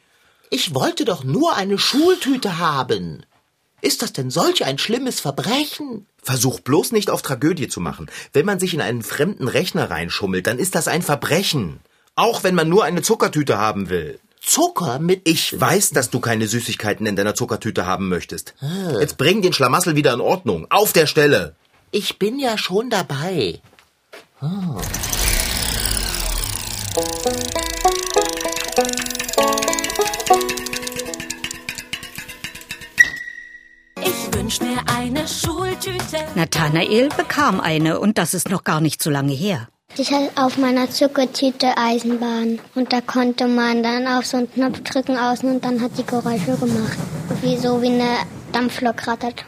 Ich 0.49 0.75
wollte 0.75 1.05
doch 1.05 1.25
nur 1.25 1.57
eine 1.57 1.79
Schultüte 1.79 2.57
haben. 2.57 3.23
Ist 3.81 4.03
das 4.03 4.13
denn 4.13 4.31
solch 4.31 4.65
ein 4.65 4.79
schlimmes 4.79 5.21
Verbrechen? 5.21 6.07
Versuch 6.23 6.61
bloß 6.61 6.93
nicht 6.93 7.11
auf 7.11 7.23
Tragödie 7.23 7.69
zu 7.69 7.81
machen. 7.81 8.11
Wenn 8.33 8.45
man 8.45 8.59
sich 8.59 8.75
in 8.75 8.81
einen 8.81 9.03
fremden 9.03 9.47
Rechner 9.47 9.91
reinschummelt, 9.91 10.47
dann 10.47 10.59
ist 10.59 10.75
das 10.75 10.89
ein 10.89 11.03
Verbrechen. 11.03 11.81
Auch 12.17 12.43
wenn 12.43 12.57
man 12.57 12.69
nur 12.69 12.85
eine 12.85 13.03
Zuckertüte 13.03 13.59
haben 13.59 13.89
will. 13.89 14.19
Zucker 14.41 14.99
mit... 14.99 15.29
Ich 15.29 15.59
weiß, 15.61 15.91
dass 15.91 16.11
du 16.11 16.19
keine 16.19 16.49
Süßigkeiten 16.49 17.07
in 17.07 17.15
deiner 17.15 17.37
Zuckertüte 17.37 17.87
haben 17.87 18.09
möchtest. 18.09 18.55
Jetzt 19.01 19.17
bring 19.17 19.43
den 19.43 19.53
Schlamassel 19.53 19.95
wieder 19.95 20.13
in 20.15 20.21
Ordnung. 20.21 20.67
Auf 20.71 20.93
der 20.93 21.07
Stelle. 21.07 21.55
Ich 21.93 22.19
bin 22.19 22.39
ja 22.39 22.59
schon 22.59 22.91
dabei. 22.91 23.61
Ich 26.97 27.23
wünsch 34.39 34.61
mir 34.61 34.79
eine 34.87 35.27
Schultüte. 35.27 36.19
Nathanael 36.37 37.09
bekam 37.17 37.61
eine 37.61 37.99
und 37.99 38.19
das 38.19 38.35
ist 38.35 38.49
noch 38.51 38.63
gar 38.63 38.81
nicht 38.81 39.03
so 39.03 39.11
lange 39.11 39.33
her. 39.33 39.69
Ich 39.97 40.13
hatte 40.13 40.31
auf 40.37 40.59
meiner 40.59 40.89
Zuckertüte 40.89 41.77
Eisenbahn 41.77 42.61
und 42.77 42.93
da 42.93 43.01
konnte 43.01 43.49
man 43.49 43.83
dann 43.83 44.07
auf 44.07 44.27
so 44.27 44.37
einen 44.37 44.53
Knopf 44.53 44.81
drücken 44.83 45.17
außen 45.17 45.51
und 45.51 45.65
dann 45.65 45.81
hat 45.81 45.99
die 45.99 46.07
Geräusche 46.07 46.57
gemacht. 46.57 46.99
Wie 47.43 47.57
so 47.57 47.83
wie 47.83 47.89
eine 47.89 48.19
Dampflok 48.53 49.09
rattert. 49.09 49.45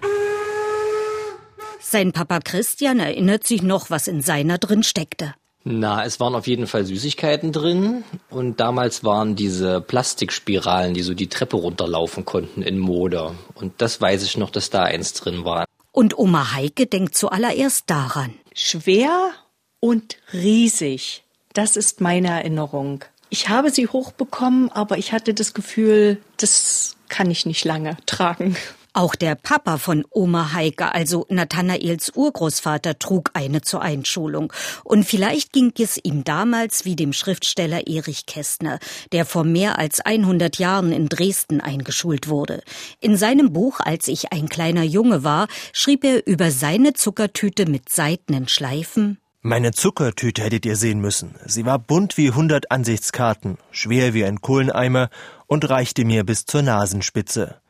Sein 1.78 2.12
Papa 2.12 2.40
Christian 2.40 2.98
erinnert 2.98 3.46
sich 3.46 3.62
noch, 3.62 3.90
was 3.90 4.08
in 4.08 4.22
seiner 4.22 4.58
drin 4.58 4.82
steckte. 4.82 5.34
Na, 5.62 6.04
es 6.04 6.20
waren 6.20 6.34
auf 6.34 6.46
jeden 6.46 6.66
Fall 6.66 6.86
Süßigkeiten 6.86 7.52
drin 7.52 8.02
und 8.30 8.60
damals 8.60 9.04
waren 9.04 9.36
diese 9.36 9.82
Plastikspiralen, 9.82 10.94
die 10.94 11.02
so 11.02 11.12
die 11.12 11.28
Treppe 11.28 11.56
runterlaufen 11.56 12.24
konnten, 12.24 12.62
in 12.62 12.78
Mode. 12.78 13.34
Und 13.54 13.74
das 13.78 14.00
weiß 14.00 14.22
ich 14.22 14.38
noch, 14.38 14.50
dass 14.50 14.70
da 14.70 14.84
eins 14.84 15.12
drin 15.12 15.44
war. 15.44 15.66
Und 15.92 16.18
Oma 16.18 16.54
Heike 16.54 16.86
denkt 16.86 17.14
zuallererst 17.14 17.90
daran. 17.90 18.34
Schwer 18.54 19.32
und 19.80 20.16
riesig. 20.32 21.24
Das 21.52 21.76
ist 21.76 22.00
meine 22.00 22.28
Erinnerung. 22.28 23.04
Ich 23.28 23.48
habe 23.48 23.70
sie 23.70 23.86
hochbekommen, 23.86 24.70
aber 24.72 24.98
ich 24.98 25.12
hatte 25.12 25.34
das 25.34 25.52
Gefühl, 25.52 26.18
das 26.38 26.96
kann 27.08 27.30
ich 27.30 27.44
nicht 27.44 27.64
lange 27.64 27.96
tragen. 28.06 28.56
Auch 28.92 29.14
der 29.14 29.36
Papa 29.36 29.78
von 29.78 30.04
Oma 30.10 30.52
Heike, 30.52 30.92
also 30.92 31.24
Nathanaels 31.28 32.10
Urgroßvater, 32.16 32.98
trug 32.98 33.30
eine 33.34 33.60
zur 33.60 33.82
Einschulung. 33.82 34.52
Und 34.82 35.04
vielleicht 35.04 35.52
ging 35.52 35.72
es 35.78 35.98
ihm 36.02 36.24
damals 36.24 36.84
wie 36.84 36.96
dem 36.96 37.12
Schriftsteller 37.12 37.86
Erich 37.86 38.26
Kästner, 38.26 38.80
der 39.12 39.24
vor 39.26 39.44
mehr 39.44 39.78
als 39.78 40.00
100 40.00 40.58
Jahren 40.58 40.90
in 40.90 41.08
Dresden 41.08 41.60
eingeschult 41.60 42.28
wurde. 42.28 42.62
In 43.00 43.16
seinem 43.16 43.52
Buch 43.52 43.78
Als 43.78 44.08
ich 44.08 44.32
ein 44.32 44.48
kleiner 44.48 44.82
Junge 44.82 45.22
war, 45.22 45.46
schrieb 45.72 46.04
er 46.04 46.26
über 46.26 46.50
seine 46.50 46.92
Zuckertüte 46.92 47.66
mit 47.66 47.90
seidenen 47.90 48.48
Schleifen. 48.48 49.18
Meine 49.42 49.70
Zuckertüte 49.70 50.42
hättet 50.42 50.66
ihr 50.66 50.76
sehen 50.76 51.00
müssen. 51.00 51.36
Sie 51.46 51.64
war 51.64 51.78
bunt 51.78 52.18
wie 52.18 52.30
hundert 52.30 52.70
Ansichtskarten, 52.70 53.56
schwer 53.70 54.12
wie 54.14 54.24
ein 54.24 54.40
Kohleneimer 54.40 55.08
und 55.46 55.70
reichte 55.70 56.04
mir 56.04 56.24
bis 56.24 56.44
zur 56.44 56.62
Nasenspitze. 56.62 57.60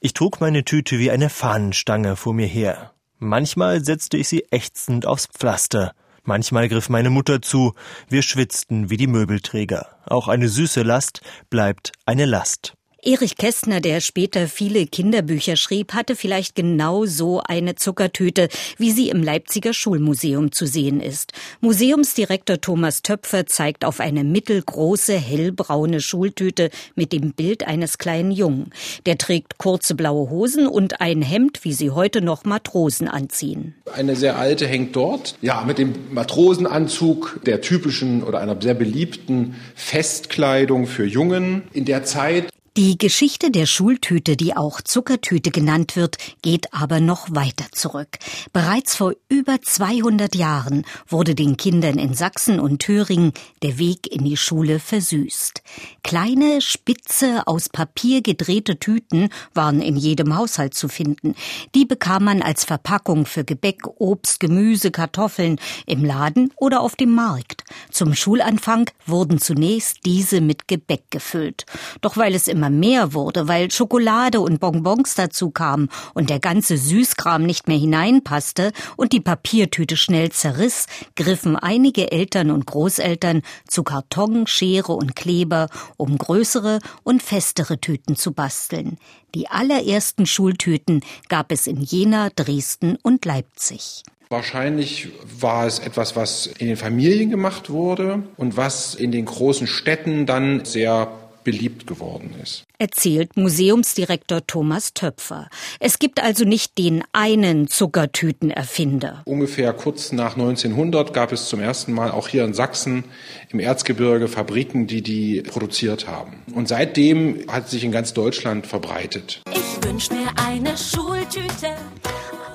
Ich 0.00 0.14
trug 0.14 0.40
meine 0.40 0.64
Tüte 0.64 0.98
wie 0.98 1.10
eine 1.10 1.30
Fahnenstange 1.30 2.16
vor 2.16 2.34
mir 2.34 2.46
her. 2.46 2.92
Manchmal 3.18 3.84
setzte 3.84 4.16
ich 4.16 4.28
sie 4.28 4.46
ächzend 4.50 5.06
aufs 5.06 5.26
Pflaster. 5.26 5.92
Manchmal 6.22 6.68
griff 6.68 6.88
meine 6.88 7.10
Mutter 7.10 7.42
zu. 7.42 7.74
Wir 8.08 8.22
schwitzten 8.22 8.90
wie 8.90 8.96
die 8.96 9.06
Möbelträger. 9.06 9.86
Auch 10.06 10.28
eine 10.28 10.48
süße 10.48 10.82
Last 10.82 11.20
bleibt 11.50 11.92
eine 12.06 12.24
Last. 12.24 12.74
Erich 13.02 13.38
Kästner, 13.38 13.80
der 13.80 14.00
später 14.00 14.46
viele 14.46 14.84
Kinderbücher 14.86 15.56
schrieb, 15.56 15.94
hatte 15.94 16.16
vielleicht 16.16 16.54
genau 16.54 17.06
so 17.06 17.40
eine 17.42 17.74
Zuckertüte, 17.74 18.50
wie 18.76 18.90
sie 18.90 19.08
im 19.08 19.22
Leipziger 19.22 19.72
Schulmuseum 19.72 20.52
zu 20.52 20.66
sehen 20.66 21.00
ist. 21.00 21.32
Museumsdirektor 21.62 22.60
Thomas 22.60 23.00
Töpfer 23.00 23.46
zeigt 23.46 23.86
auf 23.86 24.00
eine 24.00 24.22
mittelgroße, 24.22 25.14
hellbraune 25.14 26.02
Schultüte 26.02 26.68
mit 26.94 27.14
dem 27.14 27.32
Bild 27.32 27.66
eines 27.66 27.96
kleinen 27.96 28.32
Jungen. 28.32 28.70
Der 29.06 29.16
trägt 29.16 29.56
kurze 29.56 29.94
blaue 29.94 30.28
Hosen 30.28 30.66
und 30.66 31.00
ein 31.00 31.22
Hemd, 31.22 31.60
wie 31.64 31.72
sie 31.72 31.90
heute 31.90 32.20
noch 32.20 32.44
Matrosen 32.44 33.08
anziehen. 33.08 33.74
Eine 33.90 34.14
sehr 34.14 34.36
alte 34.36 34.66
hängt 34.66 34.94
dort, 34.94 35.36
ja, 35.40 35.64
mit 35.64 35.78
dem 35.78 35.94
Matrosenanzug 36.12 37.40
der 37.46 37.62
typischen 37.62 38.22
oder 38.22 38.40
einer 38.40 38.60
sehr 38.60 38.74
beliebten 38.74 39.54
Festkleidung 39.74 40.86
für 40.86 41.06
Jungen. 41.06 41.62
In 41.72 41.86
der 41.86 42.04
Zeit 42.04 42.50
die 42.80 42.96
Geschichte 42.96 43.50
der 43.50 43.66
Schultüte, 43.66 44.38
die 44.38 44.56
auch 44.56 44.80
Zuckertüte 44.80 45.50
genannt 45.50 45.96
wird, 45.96 46.16
geht 46.40 46.72
aber 46.72 46.98
noch 46.98 47.28
weiter 47.30 47.66
zurück. 47.72 48.16
Bereits 48.54 48.96
vor 48.96 49.12
über 49.28 49.60
200 49.60 50.34
Jahren 50.34 50.86
wurde 51.06 51.34
den 51.34 51.58
Kindern 51.58 51.98
in 51.98 52.14
Sachsen 52.14 52.58
und 52.58 52.78
Thüringen 52.78 53.34
der 53.62 53.76
Weg 53.76 54.10
in 54.10 54.24
die 54.24 54.38
Schule 54.38 54.80
versüßt. 54.80 55.60
Kleine, 56.02 56.62
spitze, 56.62 57.46
aus 57.46 57.68
Papier 57.68 58.22
gedrehte 58.22 58.78
Tüten 58.78 59.28
waren 59.52 59.82
in 59.82 59.96
jedem 59.96 60.34
Haushalt 60.34 60.72
zu 60.72 60.88
finden. 60.88 61.34
Die 61.74 61.84
bekam 61.84 62.24
man 62.24 62.40
als 62.40 62.64
Verpackung 62.64 63.26
für 63.26 63.44
Gebäck, 63.44 63.82
Obst, 63.98 64.40
Gemüse, 64.40 64.90
Kartoffeln 64.90 65.60
im 65.84 66.02
Laden 66.02 66.50
oder 66.56 66.80
auf 66.80 66.96
dem 66.96 67.10
Markt. 67.10 67.62
Zum 67.90 68.14
Schulanfang 68.14 68.90
wurden 69.04 69.38
zunächst 69.38 69.98
diese 70.06 70.40
mit 70.40 70.66
Gebäck 70.66 71.10
gefüllt. 71.10 71.66
Doch 72.00 72.16
weil 72.16 72.34
es 72.34 72.48
im 72.48 72.69
mehr 72.70 73.14
wurde, 73.14 73.48
weil 73.48 73.70
Schokolade 73.70 74.40
und 74.40 74.60
Bonbons 74.60 75.14
dazu 75.14 75.50
kamen 75.50 75.88
und 76.14 76.30
der 76.30 76.38
ganze 76.38 76.76
Süßkram 76.76 77.42
nicht 77.42 77.68
mehr 77.68 77.78
hineinpasste 77.78 78.72
und 78.96 79.12
die 79.12 79.20
Papiertüte 79.20 79.96
schnell 79.96 80.30
zerriss, 80.30 80.86
griffen 81.16 81.56
einige 81.56 82.12
Eltern 82.12 82.50
und 82.50 82.66
Großeltern 82.66 83.42
zu 83.66 83.82
Karton, 83.82 84.46
Schere 84.46 84.92
und 84.92 85.16
Kleber, 85.16 85.68
um 85.96 86.16
größere 86.18 86.78
und 87.02 87.22
festere 87.22 87.80
Tüten 87.80 88.16
zu 88.16 88.32
basteln. 88.32 88.98
Die 89.34 89.48
allerersten 89.48 90.26
Schultüten 90.26 91.02
gab 91.28 91.52
es 91.52 91.66
in 91.66 91.80
Jena, 91.80 92.30
Dresden 92.30 92.96
und 93.02 93.24
Leipzig. 93.24 94.02
Wahrscheinlich 94.32 95.08
war 95.40 95.66
es 95.66 95.80
etwas, 95.80 96.14
was 96.14 96.46
in 96.46 96.68
den 96.68 96.76
Familien 96.76 97.30
gemacht 97.30 97.68
wurde 97.68 98.22
und 98.36 98.56
was 98.56 98.94
in 98.94 99.10
den 99.10 99.24
großen 99.24 99.66
Städten 99.66 100.24
dann 100.24 100.64
sehr 100.64 101.10
beliebt 101.44 101.86
geworden 101.86 102.34
ist. 102.42 102.64
Erzählt 102.78 103.36
Museumsdirektor 103.36 104.46
Thomas 104.46 104.94
Töpfer. 104.94 105.48
Es 105.78 105.98
gibt 105.98 106.22
also 106.22 106.44
nicht 106.44 106.78
den 106.78 107.04
einen 107.12 107.68
Zuckertütenerfinder. 107.68 109.22
Ungefähr 109.26 109.72
kurz 109.72 110.12
nach 110.12 110.34
1900 110.36 111.12
gab 111.12 111.32
es 111.32 111.48
zum 111.48 111.60
ersten 111.60 111.92
Mal 111.92 112.10
auch 112.10 112.28
hier 112.28 112.44
in 112.44 112.54
Sachsen 112.54 113.04
im 113.50 113.60
Erzgebirge 113.60 114.28
Fabriken, 114.28 114.86
die 114.86 115.02
die 115.02 115.42
produziert 115.42 116.06
haben. 116.06 116.42
Und 116.54 116.68
seitdem 116.68 117.44
hat 117.48 117.68
sich 117.68 117.84
in 117.84 117.92
ganz 117.92 118.14
Deutschland 118.14 118.66
verbreitet. 118.66 119.42
Ich 119.52 119.84
wünsch 119.86 120.10
mir 120.10 120.28
eine 120.36 120.76
Schultüte. 120.76 121.69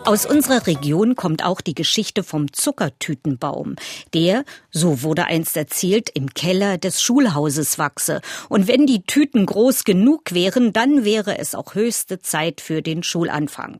Aus 0.06 0.28
unserer 0.28 0.68
Region 0.68 1.16
kommt 1.16 1.44
auch 1.44 1.62
die 1.62 1.74
Geschichte 1.74 2.24
vom 2.24 2.54
Zuckertütenbaum, 2.54 3.76
der, 4.14 4.46
so 4.70 5.02
wurde 5.02 5.26
einst 5.26 5.58
erzählt, 5.58 6.12
im 6.14 6.32
Keller 6.36 6.78
des 6.78 7.02
Schulhauses 7.02 7.80
wachse. 7.80 8.22
Und 8.48 8.68
wenn 8.68 8.86
die 8.86 9.02
Tüten 9.02 9.48
groß 9.48 9.84
genug 9.84 10.32
wären, 10.32 10.74
dann 10.74 11.06
wäre 11.06 11.40
es 11.40 11.56
auch 11.56 11.74
höchste 11.74 12.20
Zeit 12.20 12.62
für 12.62 12.84
den 12.84 13.02
Schulanfang. 13.02 13.80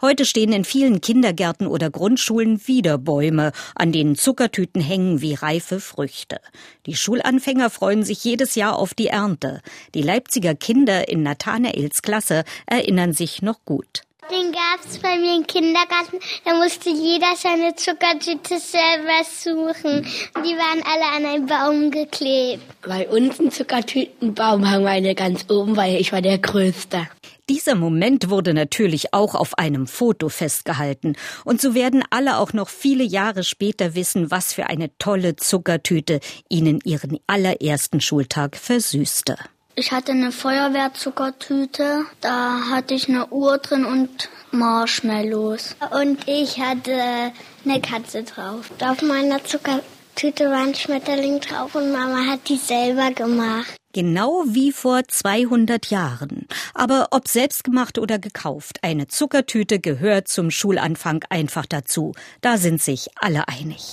Heute 0.00 0.24
stehen 0.24 0.54
in 0.54 0.64
vielen 0.64 1.02
Kindergärten 1.02 1.66
oder 1.66 1.90
Grundschulen 1.90 2.66
wieder 2.66 2.96
Bäume, 2.96 3.52
an 3.74 3.92
denen 3.92 4.16
Zuckertüten 4.16 4.80
hängen 4.80 5.20
wie 5.20 5.34
reife 5.34 5.78
Früchte. 5.78 6.38
Die 6.86 6.96
Schulanfänger 6.96 7.68
freuen 7.68 8.02
sich 8.02 8.24
jedes 8.24 8.54
Jahr 8.54 8.78
auf 8.78 8.94
die 8.94 9.08
Ernte. 9.08 9.60
Die 9.94 10.02
Leipziger 10.02 10.54
Kinder 10.54 11.06
in 11.10 11.22
Nathanaels 11.22 12.00
Klasse 12.00 12.44
erinnern 12.64 13.12
sich 13.12 13.42
noch 13.42 13.62
gut. 13.66 14.05
Den 14.30 14.50
gab 14.50 14.84
es 14.84 14.98
bei 14.98 15.16
mir 15.18 15.36
im 15.36 15.46
Kindergarten. 15.46 16.18
Da 16.44 16.54
musste 16.54 16.90
jeder 16.90 17.36
seine 17.36 17.76
Zuckertüte 17.76 18.58
selber 18.58 19.22
suchen. 19.24 20.04
Die 20.44 20.56
waren 20.56 20.82
alle 20.84 21.16
an 21.16 21.24
einen 21.24 21.46
Baum 21.46 21.90
geklebt. 21.92 22.62
Bei 22.82 23.08
uns 23.08 23.38
einen 23.38 23.52
Zuckertütenbaum 23.52 24.68
haben 24.68 24.82
wir 24.82 24.90
eine 24.90 25.14
ganz 25.14 25.46
oben, 25.48 25.76
weil 25.76 26.00
ich 26.00 26.12
war 26.12 26.22
der 26.22 26.38
Größte. 26.38 27.06
Dieser 27.48 27.76
Moment 27.76 28.28
wurde 28.28 28.52
natürlich 28.54 29.14
auch 29.14 29.36
auf 29.36 29.56
einem 29.58 29.86
Foto 29.86 30.28
festgehalten. 30.28 31.14
Und 31.44 31.60
so 31.60 31.74
werden 31.74 32.02
alle 32.10 32.38
auch 32.38 32.52
noch 32.52 32.68
viele 32.68 33.04
Jahre 33.04 33.44
später 33.44 33.94
wissen, 33.94 34.32
was 34.32 34.52
für 34.52 34.66
eine 34.66 34.90
tolle 34.98 35.36
Zuckertüte 35.36 36.18
ihnen 36.48 36.80
ihren 36.84 37.20
allerersten 37.28 38.00
Schultag 38.00 38.56
versüßte. 38.56 39.36
Ich 39.78 39.92
hatte 39.92 40.12
eine 40.12 40.32
Feuerwehrzuckertüte, 40.32 42.06
da 42.22 42.60
hatte 42.70 42.94
ich 42.94 43.10
eine 43.10 43.26
Uhr 43.26 43.58
drin 43.58 43.84
und 43.84 44.30
Marshmallows. 44.50 45.76
Und 45.90 46.26
ich 46.26 46.58
hatte 46.58 47.32
eine 47.62 47.82
Katze 47.82 48.22
drauf. 48.22 48.70
Auf 48.80 49.02
meiner 49.02 49.44
Zuckertüte 49.44 50.46
war 50.46 50.62
ein 50.62 50.74
Schmetterling 50.74 51.40
drauf 51.40 51.74
und 51.74 51.92
Mama 51.92 52.24
hat 52.24 52.48
die 52.48 52.56
selber 52.56 53.10
gemacht. 53.10 53.76
Genau 53.92 54.44
wie 54.46 54.72
vor 54.72 55.02
200 55.06 55.90
Jahren. 55.90 56.48
Aber 56.72 57.08
ob 57.10 57.28
selbstgemacht 57.28 57.98
oder 57.98 58.18
gekauft, 58.18 58.78
eine 58.80 59.08
Zuckertüte 59.08 59.78
gehört 59.78 60.28
zum 60.28 60.50
Schulanfang 60.50 61.22
einfach 61.28 61.66
dazu. 61.66 62.12
Da 62.40 62.56
sind 62.56 62.80
sich 62.80 63.08
alle 63.20 63.46
einig. 63.46 63.92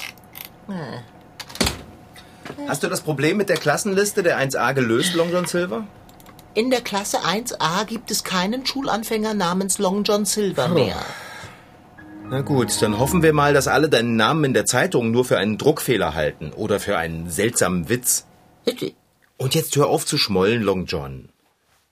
Hm. 0.68 1.13
Hast 2.68 2.84
du 2.84 2.88
das 2.88 3.02
Problem 3.02 3.38
mit 3.38 3.50
der 3.50 3.58
Klassenliste 3.58 4.24
der 4.24 4.40
1a 4.40 4.74
gelöst, 4.74 5.14
Long 5.16 5.32
John 5.32 5.46
Silver? 5.46 5.88
In 6.54 6.70
der 6.70 6.82
Klasse 6.82 7.20
1a 7.20 7.86
gibt 7.86 8.12
es 8.12 8.24
keinen 8.24 8.66
Schulanfänger 8.66 9.34
namens 9.34 9.80
Long 9.80 10.04
John 10.04 10.26
Silver 10.26 10.68
mehr. 10.68 10.98
Na 12.30 12.42
gut, 12.42 12.82
dann 12.82 13.00
hoffen 13.00 13.22
wir 13.22 13.34
mal, 13.34 13.54
dass 13.54 13.68
alle 13.68 13.90
deinen 13.90 14.16
Namen 14.16 14.44
in 14.46 14.54
der 14.54 14.66
Zeitung 14.66 15.12
nur 15.12 15.26
für 15.26 15.38
einen 15.38 15.58
Druckfehler 15.58 16.14
halten 16.14 16.52
oder 16.54 16.80
für 16.80 16.98
einen 16.98 17.30
seltsamen 17.30 17.90
Witz. 17.90 18.26
Und 19.38 19.56
jetzt 19.56 19.76
hör 19.76 19.88
auf 19.88 20.06
zu 20.06 20.18
schmollen, 20.18 20.62
Long 20.62 20.86
John. 20.86 21.30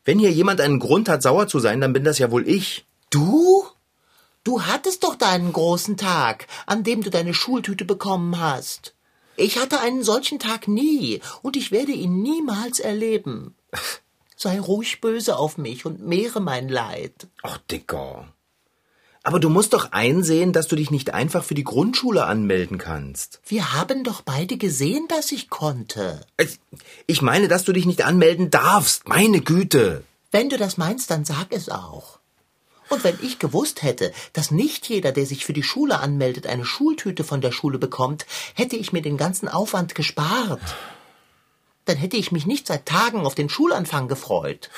Wenn 0.06 0.20
hier 0.20 0.32
jemand 0.32 0.62
einen 0.62 0.80
Grund 0.80 1.10
hat, 1.10 1.22
sauer 1.22 1.48
zu 1.48 1.60
sein, 1.60 1.82
dann 1.82 1.94
bin 1.94 2.04
das 2.04 2.18
ja 2.18 2.32
wohl 2.32 2.48
ich. 2.48 2.86
Du? 3.10 3.66
Du 4.44 4.64
hattest 4.64 5.04
doch 5.04 5.16
deinen 5.16 5.54
großen 5.54 5.98
Tag, 5.98 6.48
an 6.66 6.84
dem 6.84 7.04
du 7.04 7.10
deine 7.10 7.34
Schultüte 7.34 7.86
bekommen 7.86 8.40
hast. 8.40 8.96
Ich 9.36 9.58
hatte 9.58 9.80
einen 9.80 10.04
solchen 10.04 10.40
Tag 10.40 10.68
nie, 10.68 11.22
und 11.42 11.56
ich 11.56 11.72
werde 11.72 11.92
ihn 11.92 12.22
niemals 12.22 12.80
erleben. 12.80 13.56
Sei 14.36 14.60
ruhig 14.60 15.02
böse 15.02 15.38
auf 15.38 15.58
mich 15.58 15.86
und 15.86 16.06
mehre 16.06 16.40
mein 16.40 16.68
Leid. 16.68 17.28
Ach, 17.44 17.58
Dicker. 17.70 18.28
Aber 19.24 19.40
du 19.40 19.50
musst 19.50 19.74
doch 19.74 19.92
einsehen, 19.92 20.52
dass 20.52 20.68
du 20.68 20.76
dich 20.76 20.90
nicht 20.90 21.14
einfach 21.14 21.44
für 21.44 21.54
die 21.54 21.64
Grundschule 21.64 22.26
anmelden 22.26 22.80
kannst. 22.80 23.40
Wir 23.46 23.74
haben 23.74 24.04
doch 24.04 24.22
beide 24.22 24.58
gesehen, 24.58 25.08
dass 25.10 25.32
ich 25.32 25.50
konnte. 25.50 26.26
Ich 27.06 27.22
meine, 27.22 27.48
dass 27.48 27.64
du 27.64 27.72
dich 27.72 27.86
nicht 27.86 28.04
anmelden 28.04 28.50
darfst. 28.50 29.08
Meine 29.08 29.42
Güte. 29.42 30.04
Wenn 30.32 30.50
du 30.50 30.58
das 30.58 30.78
meinst, 30.78 31.12
dann 31.12 31.24
sag 31.24 31.48
es 31.52 31.70
auch. 31.70 32.21
Und 32.92 33.06
wenn 33.06 33.18
ich 33.22 33.40
gewusst 33.40 33.84
hätte, 33.84 34.12
dass 34.34 34.52
nicht 34.52 34.90
jeder, 34.90 35.14
der 35.14 35.26
sich 35.26 35.46
für 35.46 35.54
die 35.54 35.64
Schule 35.64 36.02
anmeldet, 36.02 36.46
eine 36.46 36.66
Schultüte 36.66 37.24
von 37.24 37.40
der 37.40 37.54
Schule 37.54 37.80
bekommt, 37.80 38.26
hätte 38.54 38.76
ich 38.76 38.92
mir 38.92 39.02
den 39.02 39.16
ganzen 39.16 39.48
Aufwand 39.48 39.96
gespart. 39.96 40.62
Dann 41.86 41.96
hätte 41.96 42.18
ich 42.18 42.34
mich 42.34 42.46
nicht 42.46 42.68
seit 42.68 42.86
Tagen 42.86 43.26
auf 43.26 43.34
den 43.34 43.48
Schulanfang 43.48 44.10
gefreut. 44.10 44.70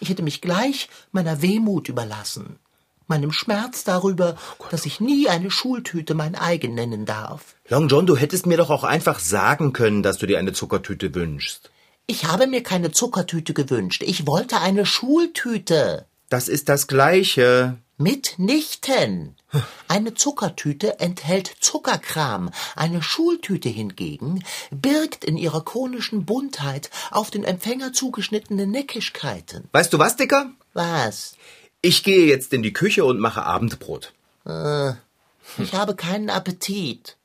Ich 0.00 0.08
hätte 0.08 0.24
mich 0.24 0.40
gleich 0.40 0.88
meiner 1.12 1.42
Wehmut 1.42 1.88
überlassen 1.88 2.58
meinem 3.06 3.32
Schmerz 3.32 3.84
darüber, 3.84 4.36
dass 4.70 4.86
ich 4.86 4.98
nie 4.98 5.28
eine 5.28 5.50
Schultüte 5.50 6.14
mein 6.14 6.34
eigen 6.34 6.74
nennen 6.74 7.04
darf. 7.04 7.54
Long 7.68 7.88
John, 7.88 8.06
du 8.06 8.16
hättest 8.16 8.46
mir 8.46 8.56
doch 8.56 8.70
auch 8.70 8.82
einfach 8.82 9.18
sagen 9.18 9.74
können, 9.74 10.02
dass 10.02 10.16
du 10.16 10.26
dir 10.26 10.38
eine 10.38 10.54
Zuckertüte 10.54 11.14
wünschst. 11.14 11.70
Ich 12.06 12.24
habe 12.24 12.46
mir 12.46 12.62
keine 12.62 12.92
Zuckertüte 12.92 13.52
gewünscht. 13.52 14.02
Ich 14.06 14.26
wollte 14.26 14.60
eine 14.60 14.86
Schultüte. 14.86 16.06
Das 16.34 16.48
ist 16.48 16.68
das 16.68 16.88
Gleiche. 16.88 17.78
Mitnichten. 17.96 19.36
Eine 19.86 20.14
Zuckertüte 20.14 20.98
enthält 20.98 21.48
Zuckerkram. 21.60 22.50
Eine 22.74 23.04
Schultüte 23.04 23.68
hingegen 23.68 24.42
birgt 24.72 25.24
in 25.24 25.36
ihrer 25.36 25.64
konischen 25.64 26.24
Buntheit 26.24 26.90
auf 27.12 27.30
den 27.30 27.44
Empfänger 27.44 27.92
zugeschnittene 27.92 28.66
Neckischkeiten. 28.66 29.68
Weißt 29.70 29.92
du 29.92 30.00
was, 30.00 30.16
Dicker? 30.16 30.50
Was? 30.72 31.36
Ich 31.82 32.02
gehe 32.02 32.26
jetzt 32.26 32.52
in 32.52 32.64
die 32.64 32.72
Küche 32.72 33.04
und 33.04 33.20
mache 33.20 33.44
Abendbrot. 33.44 34.12
Äh, 34.44 34.94
ich 35.58 35.72
habe 35.72 35.94
keinen 35.94 36.30
Appetit. 36.30 37.16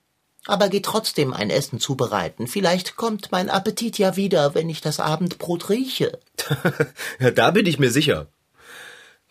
Aber 0.45 0.69
geh 0.69 0.81
trotzdem 0.81 1.33
ein 1.33 1.49
Essen 1.49 1.79
zubereiten. 1.79 2.45
Vielleicht 2.45 2.95
kommt 2.95 3.31
mein 3.31 3.49
Appetit 3.49 3.97
ja 3.97 4.15
wieder, 4.15 4.53
wenn 4.53 4.69
ich 4.69 4.81
das 4.81 4.99
Abendbrot 4.99 5.69
rieche. 5.69 6.19
ja, 7.19 7.31
da 7.31 7.49
bin 7.49 7.65
ich 7.65 7.79
mir 7.79 7.89
sicher. 7.89 8.27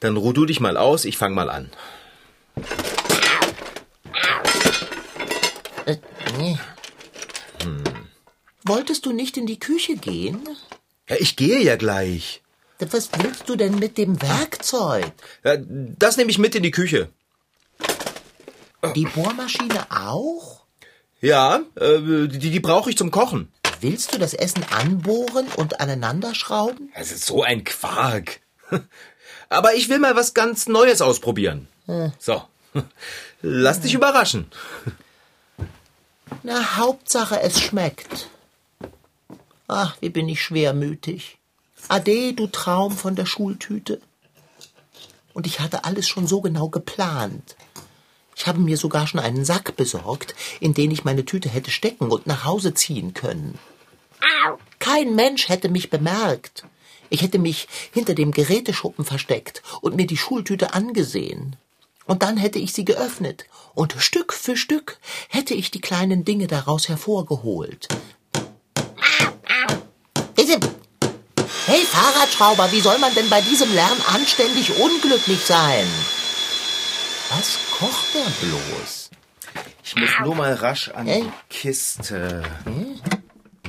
Dann 0.01 0.17
ruh 0.17 0.33
du 0.33 0.47
dich 0.47 0.61
mal 0.61 0.77
aus, 0.77 1.05
ich 1.05 1.19
fang 1.19 1.35
mal 1.35 1.51
an. 1.51 1.71
Äh, 5.87 5.97
nee. 6.39 6.59
hm. 7.63 7.85
Wolltest 8.65 9.07
du 9.07 9.13
nicht 9.13 9.37
in 9.37 9.47
die 9.47 9.59
Küche 9.59 9.97
gehen? 9.97 10.49
Ja, 11.09 11.17
ich 11.19 11.37
gehe 11.37 11.61
ja 11.61 11.77
gleich. 11.77 12.43
Was 12.79 13.11
willst 13.19 13.49
du 13.49 13.57
denn 13.57 13.79
mit 13.79 13.99
dem 13.99 14.23
Werkzeug? 14.23 15.13
Das 15.99 16.17
nehme 16.17 16.31
ich 16.31 16.39
mit 16.39 16.55
in 16.55 16.63
die 16.63 16.71
Küche. 16.71 17.09
Die 18.95 19.07
Bohrmaschine 19.07 19.87
auch? 19.91 20.63
Ja, 21.21 21.63
äh, 21.75 22.29
die, 22.29 22.51
die 22.51 22.61
brauche 22.61 22.91
ich 22.91 22.97
zum 22.97 23.11
Kochen. 23.11 23.53
Willst 23.81 24.15
du 24.15 24.19
das 24.19 24.35
Essen 24.35 24.65
anbohren 24.71 25.49
und 25.57 25.81
aneinanderschrauben? 25.81 26.93
Das 26.97 27.11
ist 27.11 27.27
so 27.27 27.43
ein 27.43 27.65
Quark. 27.65 28.41
Aber 29.49 29.75
ich 29.75 29.89
will 29.89 29.99
mal 29.99 30.17
was 30.17 30.35
ganz 30.35 30.69
Neues 30.69 31.01
ausprobieren. 31.01 31.69
Hm. 31.87 32.13
So, 32.19 32.43
lass 33.43 33.81
dich 33.81 33.95
überraschen. 33.95 34.51
Na, 36.43 36.77
Hauptsache, 36.77 37.41
es 37.41 37.61
schmeckt. 37.61 38.29
Ach, 39.67 39.97
wie 40.01 40.11
bin 40.11 40.29
ich 40.29 40.43
schwermütig. 40.43 41.39
Ade, 41.89 42.33
du 42.35 42.47
Traum 42.47 42.97
von 42.97 43.15
der 43.15 43.27
Schultüte. 43.27 44.01
Und 45.33 45.47
ich 45.47 45.61
hatte 45.61 45.85
alles 45.85 46.09
schon 46.09 46.27
so 46.27 46.41
genau 46.41 46.69
geplant. 46.69 47.57
Ich 48.35 48.47
habe 48.47 48.61
mir 48.61 48.77
sogar 48.77 49.07
schon 49.07 49.21
einen 49.21 49.45
Sack 49.45 49.77
besorgt, 49.77 50.35
in 50.61 50.75
den 50.75 50.91
ich 50.91 51.05
meine 51.05 51.25
Tüte 51.25 51.49
hätte 51.49 51.71
stecken 51.71 52.11
und 52.11 52.27
nach 52.27 52.45
Hause 52.45 52.75
ziehen 52.75 53.15
können. 53.15 53.59
Kein 54.79 55.15
Mensch 55.15 55.49
hätte 55.49 55.69
mich 55.69 55.91
bemerkt. 55.91 56.65
Ich 57.11 57.23
hätte 57.23 57.39
mich 57.39 57.69
hinter 57.93 58.15
dem 58.15 58.33
Geräteschuppen 58.33 59.05
versteckt 59.05 59.63
und 59.81 59.97
mir 59.97 60.07
die 60.07 60.17
Schultüte 60.17 60.75
angesehen. 60.75 61.57
Und 62.07 62.23
dann 62.23 62.37
hätte 62.37 62.59
ich 62.59 62.73
sie 62.73 62.85
geöffnet, 62.85 63.45
und 63.75 63.95
Stück 63.99 64.33
für 64.33 64.57
Stück 64.57 64.99
hätte 65.29 65.55
ich 65.55 65.71
die 65.71 65.81
kleinen 65.81 66.25
Dinge 66.25 66.47
daraus 66.47 66.89
hervorgeholt. 66.89 67.89
Hey 71.69 71.85
Fahrradschrauber, 71.85 72.73
wie 72.73 72.81
soll 72.81 72.97
man 72.99 73.15
denn 73.15 73.29
bei 73.29 73.43
diesem 73.43 73.71
Lärm 73.75 73.99
anständig 74.15 74.79
unglücklich 74.81 75.45
sein? 75.45 75.87
Was 77.29 77.59
kocht 77.79 78.15
er 78.15 78.31
bloß? 78.47 79.11
Ich 79.85 79.95
muss 79.95 80.09
nur 80.25 80.35
mal 80.35 80.55
rasch 80.55 80.89
an 80.89 81.05
die 81.05 81.31
Kiste. 81.51 82.43
Hm? 82.65 82.99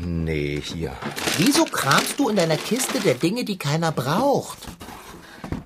Nee, 0.10 0.60
hier. 0.60 0.96
Wieso 1.38 1.66
kramst 1.66 2.20
du 2.20 2.30
in 2.30 2.36
deiner 2.36 2.58
Kiste 2.58 3.00
der 3.00 3.14
Dinge, 3.14 3.46
die 3.46 3.60
keiner 3.60 3.92
braucht? 3.92 4.58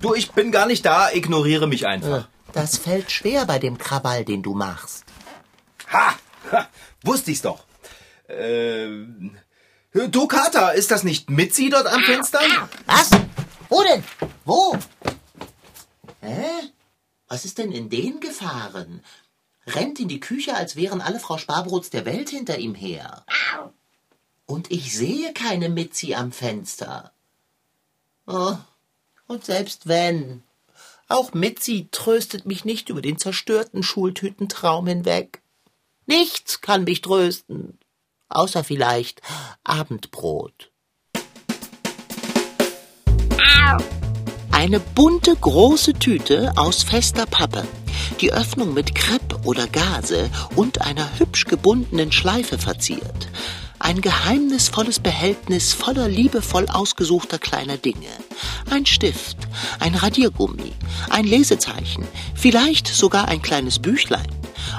Du, 0.00 0.14
ich 0.14 0.32
bin 0.32 0.52
gar 0.52 0.66
nicht 0.66 0.84
da, 0.84 1.10
ignoriere 1.10 1.66
mich 1.66 1.86
einfach. 1.86 2.28
Das 2.52 2.76
fällt 2.76 3.10
schwer 3.10 3.46
bei 3.46 3.58
dem 3.58 3.78
Krawall, 3.78 4.24
den 4.24 4.42
du 4.42 4.54
machst. 4.54 5.04
Ha! 5.90 6.14
ha 6.52 6.68
wusste 7.02 7.30
ich's 7.30 7.42
doch. 7.42 7.64
Ähm, 8.28 9.36
Du, 9.94 10.26
Kater, 10.26 10.74
ist 10.74 10.90
das 10.90 11.04
nicht 11.04 11.30
Mitzi 11.30 11.70
dort 11.70 11.86
am 11.86 12.02
Fenster? 12.02 12.40
Was? 12.86 13.10
Wo 13.68 13.82
denn? 13.84 14.02
Wo? 14.44 14.76
Hä? 16.20 16.50
Was 17.28 17.44
ist 17.44 17.58
denn 17.58 17.70
in 17.70 17.88
den 17.88 18.18
gefahren? 18.18 19.04
Rennt 19.68 20.00
in 20.00 20.08
die 20.08 20.18
Küche, 20.18 20.54
als 20.56 20.74
wären 20.74 21.00
alle 21.00 21.20
Frau 21.20 21.38
Sparbrots 21.38 21.90
der 21.90 22.04
Welt 22.04 22.28
hinter 22.28 22.58
ihm 22.58 22.74
her. 22.74 23.24
Und 24.46 24.70
ich 24.70 24.96
sehe 24.96 25.32
keine 25.32 25.68
Mitzi 25.68 26.14
am 26.14 26.32
Fenster. 26.32 27.12
Oh, 28.26 28.56
und 29.26 29.44
selbst 29.44 29.86
wenn. 29.86 30.42
Auch 31.08 31.34
Mitzi 31.34 31.88
tröstet 31.90 32.46
mich 32.46 32.64
nicht 32.64 32.88
über 32.88 33.02
den 33.02 33.18
zerstörten 33.18 33.82
Schultütentraum 33.82 34.86
hinweg. 34.86 35.42
Nichts 36.06 36.60
kann 36.60 36.84
mich 36.84 37.00
trösten 37.02 37.78
außer 38.34 38.64
vielleicht 38.64 39.22
Abendbrot. 39.62 40.70
Eine 44.50 44.80
bunte 44.80 45.34
große 45.36 45.94
Tüte 45.94 46.52
aus 46.56 46.82
fester 46.82 47.26
Pappe, 47.26 47.66
die 48.20 48.32
Öffnung 48.32 48.72
mit 48.72 48.94
Krepp 48.94 49.44
oder 49.44 49.66
Gase 49.66 50.30
und 50.56 50.80
einer 50.80 51.18
hübsch 51.18 51.44
gebundenen 51.44 52.12
Schleife 52.12 52.58
verziert. 52.58 53.28
Ein 53.84 54.00
geheimnisvolles 54.00 54.98
Behältnis 54.98 55.74
voller 55.74 56.08
liebevoll 56.08 56.66
ausgesuchter 56.70 57.38
kleiner 57.38 57.76
Dinge. 57.76 58.08
Ein 58.70 58.86
Stift, 58.86 59.36
ein 59.78 59.94
Radiergummi, 59.94 60.72
ein 61.10 61.26
Lesezeichen, 61.26 62.08
vielleicht 62.34 62.88
sogar 62.88 63.28
ein 63.28 63.42
kleines 63.42 63.78
Büchlein. 63.78 64.26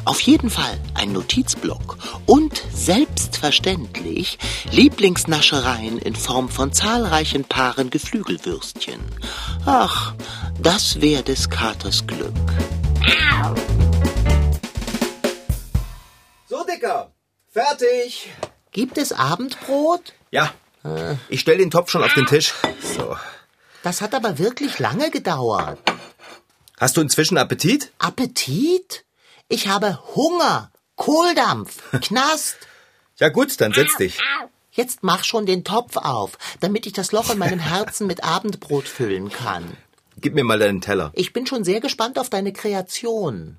Auf 0.05 0.21
jeden 0.21 0.49
Fall 0.49 0.79
ein 0.95 1.13
Notizblock 1.13 1.99
und 2.25 2.59
selbstverständlich 2.73 4.39
Lieblingsnaschereien 4.71 5.99
in 5.99 6.15
Form 6.15 6.49
von 6.49 6.73
zahlreichen 6.73 7.43
Paaren 7.43 7.91
Geflügelwürstchen. 7.91 9.01
Ach, 9.67 10.15
das 10.59 10.99
wäre 10.99 11.21
des 11.21 11.51
Katers 11.51 12.07
Glück. 12.07 12.33
So, 16.49 16.63
Dicker, 16.63 17.11
fertig. 17.51 18.31
Gibt 18.75 18.97
es 18.97 19.13
Abendbrot? 19.13 20.11
Ja. 20.31 20.53
Ich 21.29 21.39
stelle 21.39 21.59
den 21.59 21.71
Topf 21.71 21.89
schon 21.89 22.03
auf 22.03 22.13
den 22.13 22.25
Tisch. 22.25 22.53
So. 22.81 23.15
Das 23.83 24.01
hat 24.01 24.13
aber 24.13 24.37
wirklich 24.37 24.79
lange 24.79 25.11
gedauert. 25.11 25.79
Hast 26.77 26.97
du 26.97 27.01
inzwischen 27.01 27.37
Appetit? 27.37 27.93
Appetit? 27.99 29.05
Ich 29.47 29.69
habe 29.69 29.97
Hunger, 30.13 30.73
Kohldampf, 30.97 31.89
Knast. 32.01 32.57
ja 33.17 33.29
gut, 33.29 33.61
dann 33.61 33.71
setz 33.71 33.95
dich. 33.95 34.19
Jetzt 34.71 35.03
mach 35.03 35.23
schon 35.23 35.45
den 35.45 35.63
Topf 35.63 35.95
auf, 35.95 36.37
damit 36.59 36.85
ich 36.85 36.91
das 36.91 37.13
Loch 37.13 37.29
in 37.29 37.37
meinem 37.37 37.59
Herzen 37.59 38.07
mit 38.07 38.25
Abendbrot 38.25 38.89
füllen 38.89 39.29
kann. 39.29 39.77
Gib 40.17 40.35
mir 40.35 40.43
mal 40.43 40.59
deinen 40.59 40.81
Teller. 40.81 41.11
Ich 41.13 41.31
bin 41.31 41.47
schon 41.47 41.63
sehr 41.63 41.79
gespannt 41.79 42.19
auf 42.19 42.29
deine 42.29 42.51
Kreation. 42.51 43.57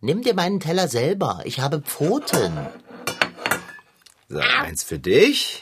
Nimm 0.00 0.22
dir 0.22 0.34
meinen 0.34 0.58
Teller 0.58 0.88
selber. 0.88 1.42
Ich 1.44 1.60
habe 1.60 1.82
Pfoten. 1.82 2.66
So, 4.28 4.38
eins 4.38 4.82
für 4.82 4.98
dich 4.98 5.60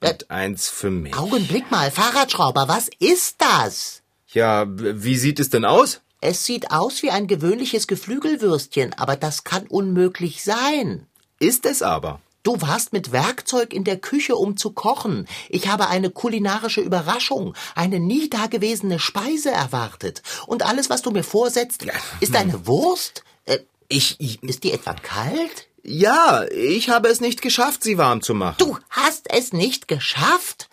und 0.00 0.22
äh, 0.22 0.26
eins 0.28 0.68
für 0.68 0.90
mich. 0.90 1.16
Augenblick 1.16 1.70
mal, 1.70 1.90
Fahrradschrauber, 1.90 2.68
was 2.68 2.88
ist 2.98 3.36
das? 3.38 4.02
Ja, 4.32 4.66
wie 4.68 5.16
sieht 5.16 5.40
es 5.40 5.50
denn 5.50 5.64
aus? 5.64 6.00
Es 6.20 6.44
sieht 6.44 6.70
aus 6.70 7.02
wie 7.02 7.10
ein 7.10 7.26
gewöhnliches 7.26 7.86
Geflügelwürstchen, 7.86 8.94
aber 8.98 9.16
das 9.16 9.44
kann 9.44 9.66
unmöglich 9.66 10.42
sein. 10.42 11.06
Ist 11.38 11.64
es 11.64 11.82
aber. 11.82 12.20
Du 12.42 12.60
warst 12.60 12.92
mit 12.92 13.12
Werkzeug 13.12 13.72
in 13.72 13.84
der 13.84 13.98
Küche, 13.98 14.34
um 14.34 14.56
zu 14.56 14.70
kochen. 14.72 15.28
Ich 15.48 15.68
habe 15.68 15.88
eine 15.88 16.10
kulinarische 16.10 16.80
Überraschung, 16.80 17.54
eine 17.74 18.00
nie 18.00 18.30
dagewesene 18.30 18.98
Speise 18.98 19.50
erwartet. 19.50 20.22
Und 20.46 20.64
alles, 20.64 20.90
was 20.90 21.02
du 21.02 21.10
mir 21.10 21.24
vorsetzt, 21.24 21.84
ist 22.20 22.34
eine 22.36 22.66
Wurst? 22.66 23.24
Äh, 23.44 23.58
Ich, 23.88 24.16
ich, 24.20 24.42
ist 24.42 24.62
die 24.62 24.72
etwa 24.72 24.94
kalt? 24.94 25.66
Ja, 25.82 26.44
ich 26.50 26.88
habe 26.90 27.08
es 27.08 27.20
nicht 27.20 27.42
geschafft, 27.42 27.82
sie 27.84 27.98
warm 27.98 28.22
zu 28.22 28.34
machen. 28.34 28.56
Du 28.58 28.76
hast 28.90 29.30
es 29.30 29.52
nicht 29.52 29.88
geschafft? 29.88 30.68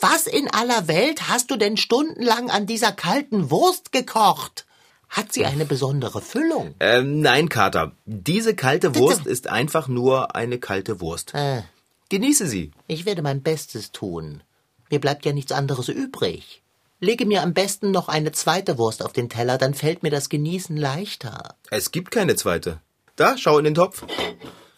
Was 0.00 0.26
in 0.26 0.48
aller 0.48 0.88
Welt 0.88 1.28
hast 1.28 1.50
du 1.50 1.56
denn 1.56 1.76
stundenlang 1.78 2.50
an 2.50 2.66
dieser 2.66 2.92
kalten 2.92 3.50
Wurst 3.50 3.92
gekocht? 3.92 4.66
Hat 5.08 5.32
sie 5.32 5.44
eine 5.46 5.64
besondere 5.64 6.20
Füllung? 6.20 6.74
Ähm, 6.80 7.20
nein, 7.20 7.48
Kater. 7.48 7.92
Diese 8.04 8.54
kalte 8.54 8.94
Wurst 8.94 9.26
ist 9.26 9.48
einfach 9.48 9.88
nur 9.88 10.36
eine 10.36 10.58
kalte 10.58 11.00
Wurst. 11.00 11.34
Äh, 11.34 11.62
Genieße 12.10 12.46
sie. 12.46 12.72
ich 12.88 13.06
werde 13.06 13.22
mein 13.22 13.42
Bestes 13.42 13.92
tun. 13.92 14.42
Mir 14.90 15.00
bleibt 15.00 15.24
ja 15.24 15.32
nichts 15.32 15.52
anderes 15.52 15.88
übrig. 15.88 16.62
Lege 17.00 17.24
mir 17.24 17.42
am 17.42 17.54
besten 17.54 17.90
noch 17.92 18.08
eine 18.08 18.32
zweite 18.32 18.76
Wurst 18.76 19.02
auf 19.02 19.12
den 19.12 19.28
Teller, 19.30 19.56
dann 19.56 19.74
fällt 19.74 20.02
mir 20.02 20.10
das 20.10 20.28
Genießen 20.28 20.76
leichter. 20.76 21.54
Es 21.70 21.92
gibt 21.92 22.10
keine 22.10 22.36
zweite. 22.36 22.80
Da, 23.20 23.36
schau 23.36 23.58
in 23.58 23.64
den 23.64 23.74
Topf. 23.74 24.06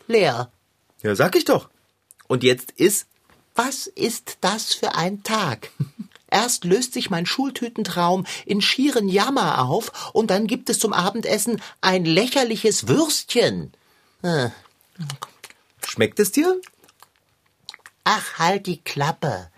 Leer, 0.09 0.51
Ja, 1.01 1.15
sag 1.15 1.37
ich 1.37 1.45
doch. 1.45 1.71
Und 2.27 2.43
jetzt 2.43 2.73
iss. 2.73 3.07
was 3.55 3.87
ist 3.87 4.39
das 4.41 4.75
für 4.75 4.97
ein 4.97 5.23
Tag? 5.23 5.71
Erst 6.29 6.65
löst 6.65 6.93
sich 6.93 7.09
mein 7.09 7.25
Schultütentraum 7.25 8.27
in 8.45 8.61
schieren 8.61 9.09
Jammer 9.09 9.65
auf 9.69 10.13
und 10.13 10.33
dann 10.33 10.49
gibt 10.49 10.71
es 10.71 10.81
zum 10.81 10.93
Abendessen 10.93 11.63
ein 11.83 12.05
lächerliches 12.05 12.89
Würstchen. 12.89 13.73
Schmeckt 15.87 16.19
es 16.19 16.33
dir? 16.33 16.61
Ach, 18.03 18.39
halt 18.41 18.67
die 18.67 18.83
Klappe. 18.83 19.52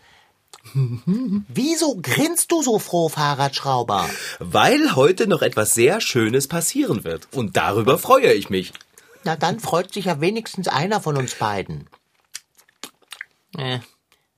Wieso 0.73 1.97
grinst 2.01 2.51
du 2.51 2.63
so 2.63 2.79
froh, 2.79 3.09
Fahrradschrauber? 3.09 4.09
Weil 4.39 4.97
heute 4.97 5.27
noch 5.27 5.43
etwas 5.43 5.75
sehr 5.75 6.01
Schönes 6.01 6.49
passieren 6.49 7.05
wird. 7.05 7.29
Und 7.33 7.57
darüber 7.57 7.99
freue 7.99 8.33
ich 8.33 8.49
mich. 8.51 8.73
Na, 9.25 9.37
dann 9.37 9.61
freut 9.61 9.93
sich 9.93 10.07
ja 10.07 10.21
wenigstens 10.21 10.69
einer 10.69 11.01
von 11.01 11.17
uns 11.17 11.35
beiden. 11.35 11.87
Äh, 13.57 13.79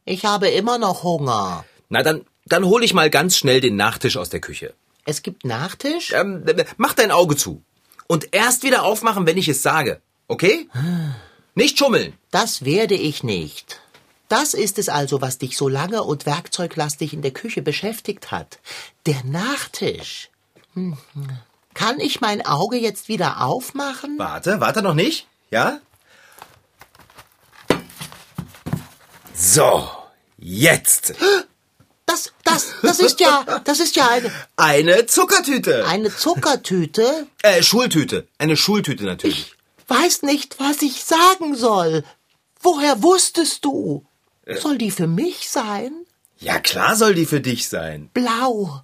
Ich 0.05 0.25
habe 0.25 0.49
immer 0.49 0.79
noch 0.79 1.03
Hunger. 1.03 1.65
Na, 1.89 2.03
dann, 2.03 2.25
dann 2.47 2.65
hole 2.65 2.85
ich 2.85 2.95
mal 2.95 3.11
ganz 3.11 3.37
schnell 3.37 3.61
den 3.61 3.77
Nachtisch 3.77 4.17
aus 4.17 4.29
der 4.29 4.41
Küche. 4.41 4.75
Es 5.05 5.23
gibt 5.23 5.45
Nachtisch? 5.45 6.13
Ähm, 6.13 6.43
äh, 6.47 6.65
mach 6.77 6.95
dein 6.95 7.11
Auge 7.13 7.37
zu. 7.37 7.63
Und 8.09 8.33
erst 8.35 8.63
wieder 8.65 8.83
aufmachen, 8.85 9.27
wenn 9.27 9.37
ich 9.39 9.49
es 9.49 9.63
sage. 9.63 10.01
Okay? 10.29 10.69
Nicht 11.55 11.79
schummeln. 11.79 12.13
Das 12.31 12.65
werde 12.65 12.95
ich 12.95 13.23
nicht. 13.25 13.81
Das 14.29 14.55
ist 14.55 14.79
es 14.79 14.89
also, 14.89 15.21
was 15.21 15.39
dich 15.39 15.57
so 15.57 15.69
lange 15.69 16.03
und 16.03 16.27
werkzeuglastig 16.27 17.13
in 17.13 17.23
der 17.23 17.31
Küche 17.31 17.63
beschäftigt 17.63 18.31
hat. 18.31 18.59
Der 19.07 19.23
Nachtisch. 19.25 20.31
Hm. 20.75 20.97
Kann 21.75 22.01
ich 22.01 22.21
mein 22.21 22.45
Auge 22.45 22.77
jetzt 22.77 23.09
wieder 23.09 23.43
aufmachen? 23.43 24.19
Warte, 24.19 24.61
warte 24.61 24.83
noch 24.83 24.95
nicht. 24.95 25.29
Ja? 25.51 25.81
So, 29.35 29.89
jetzt. 30.39 31.15
Das, 32.07 32.33
das, 32.45 32.73
das 32.83 33.01
ist 33.01 33.21
ja, 33.21 33.61
das 33.65 33.81
ist 33.81 33.97
ja 33.97 34.09
eine, 34.09 34.33
Eine 34.57 35.07
Zuckertüte. 35.07 35.87
eine 35.87 36.15
Zuckertüte. 36.15 37.27
Äh, 37.43 37.63
Schultüte. 37.63 38.27
Eine 38.39 38.57
Schultüte 38.57 39.05
natürlich. 39.05 39.53
Weiß 39.89 40.23
nicht, 40.23 40.59
was 40.59 40.83
ich 40.83 41.05
sagen 41.05 41.55
soll. 41.55 42.05
Woher 42.61 43.03
wusstest 43.03 43.65
du? 43.65 44.07
Soll 44.47 44.79
die 44.79 44.91
für 44.91 45.07
mich 45.07 45.49
sein? 45.51 45.93
Ja, 46.39 46.61
klar 46.61 46.97
soll 46.97 47.15
die 47.15 47.27
für 47.27 47.41
dich 47.41 47.69
sein. 47.69 48.11
Blau. 48.15 48.83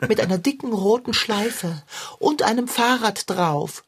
Mit 0.00 0.20
einer 0.20 0.38
dicken 0.38 0.72
roten 0.72 1.14
Schleife 1.14 1.82
und 2.18 2.42
einem 2.42 2.68
Fahrrad 2.68 3.28
drauf. 3.28 3.84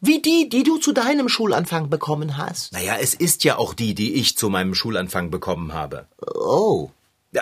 Wie 0.00 0.20
die, 0.20 0.48
die 0.48 0.62
du 0.62 0.76
zu 0.76 0.92
deinem 0.92 1.28
Schulanfang 1.28 1.88
bekommen 1.88 2.36
hast. 2.36 2.72
Naja, 2.72 2.96
es 3.00 3.14
ist 3.14 3.44
ja 3.44 3.56
auch 3.56 3.74
die, 3.74 3.94
die 3.94 4.14
ich 4.14 4.36
zu 4.36 4.50
meinem 4.50 4.74
Schulanfang 4.74 5.30
bekommen 5.30 5.72
habe. 5.72 6.06
Oh. 6.34 6.90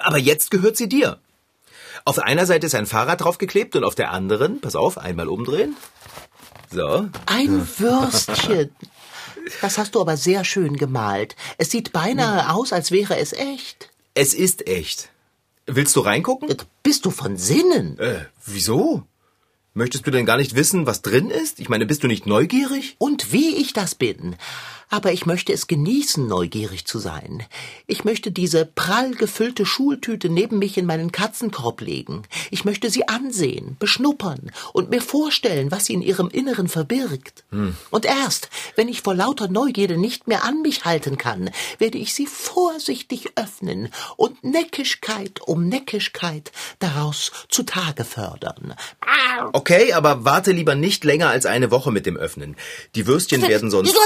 Aber 0.02 0.18
jetzt 0.18 0.50
gehört 0.50 0.76
sie 0.76 0.88
dir. 0.88 1.18
Auf 2.04 2.18
einer 2.18 2.46
Seite 2.46 2.66
ist 2.66 2.74
ein 2.74 2.86
Fahrrad 2.86 3.22
draufgeklebt 3.22 3.74
und 3.76 3.84
auf 3.84 3.94
der 3.94 4.12
anderen, 4.12 4.60
pass 4.60 4.76
auf, 4.76 4.98
einmal 4.98 5.28
umdrehen. 5.28 5.76
So. 6.70 7.08
Ein 7.26 7.68
Würstchen. 7.78 8.70
Das 9.60 9.78
hast 9.78 9.94
du 9.94 10.00
aber 10.00 10.16
sehr 10.16 10.44
schön 10.44 10.76
gemalt. 10.76 11.36
Es 11.58 11.70
sieht 11.70 11.92
beinahe 11.92 12.52
aus, 12.52 12.72
als 12.72 12.90
wäre 12.90 13.18
es 13.18 13.32
echt. 13.32 13.90
Es 14.14 14.34
ist 14.34 14.66
echt. 14.66 15.10
Willst 15.66 15.96
du 15.96 16.00
reingucken? 16.00 16.54
Bist 16.82 17.04
du 17.04 17.10
von 17.10 17.36
Sinnen? 17.36 17.98
Äh, 17.98 18.26
wieso? 18.44 19.02
Möchtest 19.72 20.06
du 20.06 20.10
denn 20.10 20.26
gar 20.26 20.36
nicht 20.36 20.54
wissen, 20.54 20.86
was 20.86 21.02
drin 21.02 21.30
ist? 21.30 21.58
Ich 21.58 21.68
meine, 21.68 21.84
bist 21.86 22.04
du 22.04 22.06
nicht 22.06 22.26
neugierig? 22.26 22.94
Und 22.98 23.32
wie 23.32 23.56
ich 23.56 23.72
das 23.72 23.94
bin. 23.94 24.36
Aber 24.90 25.12
ich 25.12 25.26
möchte 25.26 25.52
es 25.52 25.66
genießen, 25.66 26.26
neugierig 26.26 26.86
zu 26.86 26.98
sein. 26.98 27.42
Ich 27.86 28.04
möchte 28.04 28.30
diese 28.30 28.64
prall 28.64 29.12
gefüllte 29.12 29.66
Schultüte 29.66 30.28
neben 30.28 30.58
mich 30.58 30.78
in 30.78 30.86
meinen 30.86 31.10
Katzenkorb 31.10 31.80
legen. 31.80 32.22
Ich 32.50 32.64
möchte 32.64 32.90
sie 32.90 33.08
ansehen, 33.08 33.76
beschnuppern 33.78 34.52
und 34.72 34.90
mir 34.90 35.02
vorstellen, 35.02 35.70
was 35.70 35.86
sie 35.86 35.94
in 35.94 36.02
ihrem 36.02 36.28
Inneren 36.28 36.68
verbirgt. 36.68 37.44
Und 37.90 38.04
erst, 38.04 38.50
wenn 38.76 38.88
ich 38.88 39.02
vor 39.02 39.14
lauter 39.14 39.48
Neugierde 39.48 39.96
nicht 39.96 40.28
mehr 40.28 40.44
an 40.44 40.62
mich 40.62 40.84
halten 40.84 41.18
kann, 41.18 41.50
werde 41.78 41.98
ich 41.98 42.14
sie 42.14 42.26
vorsichtig 42.26 43.32
öffnen 43.36 43.88
und 44.16 44.44
Neckischkeit 44.44 45.40
um 45.40 45.68
Neckischkeit 45.68 46.52
daraus 46.78 47.32
zutage 47.48 48.04
fördern. 48.04 48.74
Okay, 49.52 49.92
aber 49.92 50.24
warte 50.24 50.52
lieber 50.52 50.74
nicht 50.74 51.04
länger 51.04 51.28
als 51.28 51.46
eine 51.46 51.70
Woche 51.70 51.90
mit 51.90 52.06
dem 52.06 52.16
Öffnen. 52.16 52.56
Die 52.94 53.06
Würstchen 53.06 53.42
werden 53.42 53.70
sonst... 53.70 53.96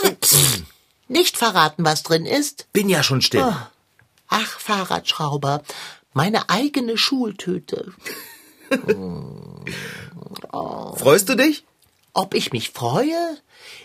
Nicht 1.09 1.37
verraten, 1.39 1.85
was 1.85 2.03
drin 2.03 2.27
ist? 2.27 2.67
Bin 2.73 2.89
ja 2.89 3.03
schon 3.03 3.23
still. 3.23 3.55
Ach, 4.29 4.61
Fahrradschrauber, 4.61 5.63
meine 6.13 6.51
eigene 6.51 6.99
Schultüte. 6.99 7.93
Freust 10.97 11.29
du 11.31 11.35
dich? 11.35 11.65
Ob 12.13 12.35
ich 12.35 12.53
mich 12.53 12.71
freue? 12.71 13.39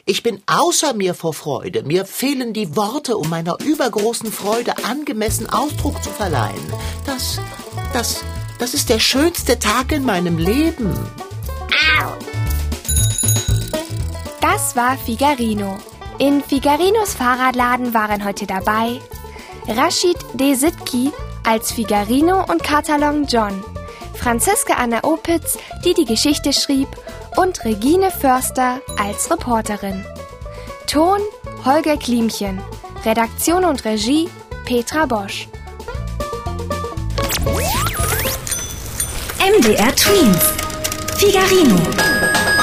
Ich 0.06 0.24
bin 0.24 0.42
außer 0.48 0.94
mir 0.94 1.14
vor 1.14 1.34
Freude. 1.34 1.84
Mir 1.84 2.06
fehlen 2.06 2.52
die 2.52 2.76
Worte, 2.76 3.18
um 3.18 3.30
meiner 3.30 3.60
übergroßen 3.62 4.32
Freude 4.32 4.84
angemessen 4.84 5.50
Ausdruck 5.50 6.04
zu 6.04 6.10
verleihen. 6.10 6.74
Das, 7.06 7.40
das, 7.94 8.24
das 8.60 8.74
ist 8.74 8.90
der 8.90 9.00
schönste 9.00 9.60
Tag 9.60 9.92
in 9.92 10.04
meinem 10.04 10.38
Leben. 10.38 10.94
Das 14.42 14.76
war 14.76 14.98
Figarino. 14.98 15.78
In 16.20 16.44
Figarinos 16.44 17.16
Fahrradladen 17.16 17.94
waren 17.94 18.24
heute 18.24 18.46
dabei 18.46 19.00
Rashid 19.68 20.18
Desitki 20.34 21.12
als 21.44 21.72
Figarino 21.72 22.46
und 22.50 22.64
Katalon 22.64 23.26
John, 23.26 23.64
Franziska 24.14 24.76
Anna 24.76 25.04
Opitz, 25.04 25.58
die 25.84 25.94
die 25.94 26.06
Geschichte 26.06 26.54
schrieb, 26.54 26.88
und 27.36 27.66
Regine 27.66 28.12
Förster 28.12 28.80
als 28.98 29.32
Reporterin. 29.32 30.06
Ton 30.88 31.20
Holger 31.66 31.98
Klimchen, 31.98 32.62
Redaktion 33.06 33.66
und 33.66 33.84
Regie 33.84 34.30
Petra 34.66 35.06
Bosch. 35.06 35.48
MDR 39.40 39.96
Twins. 39.96 40.54
Figarino. 41.18 42.63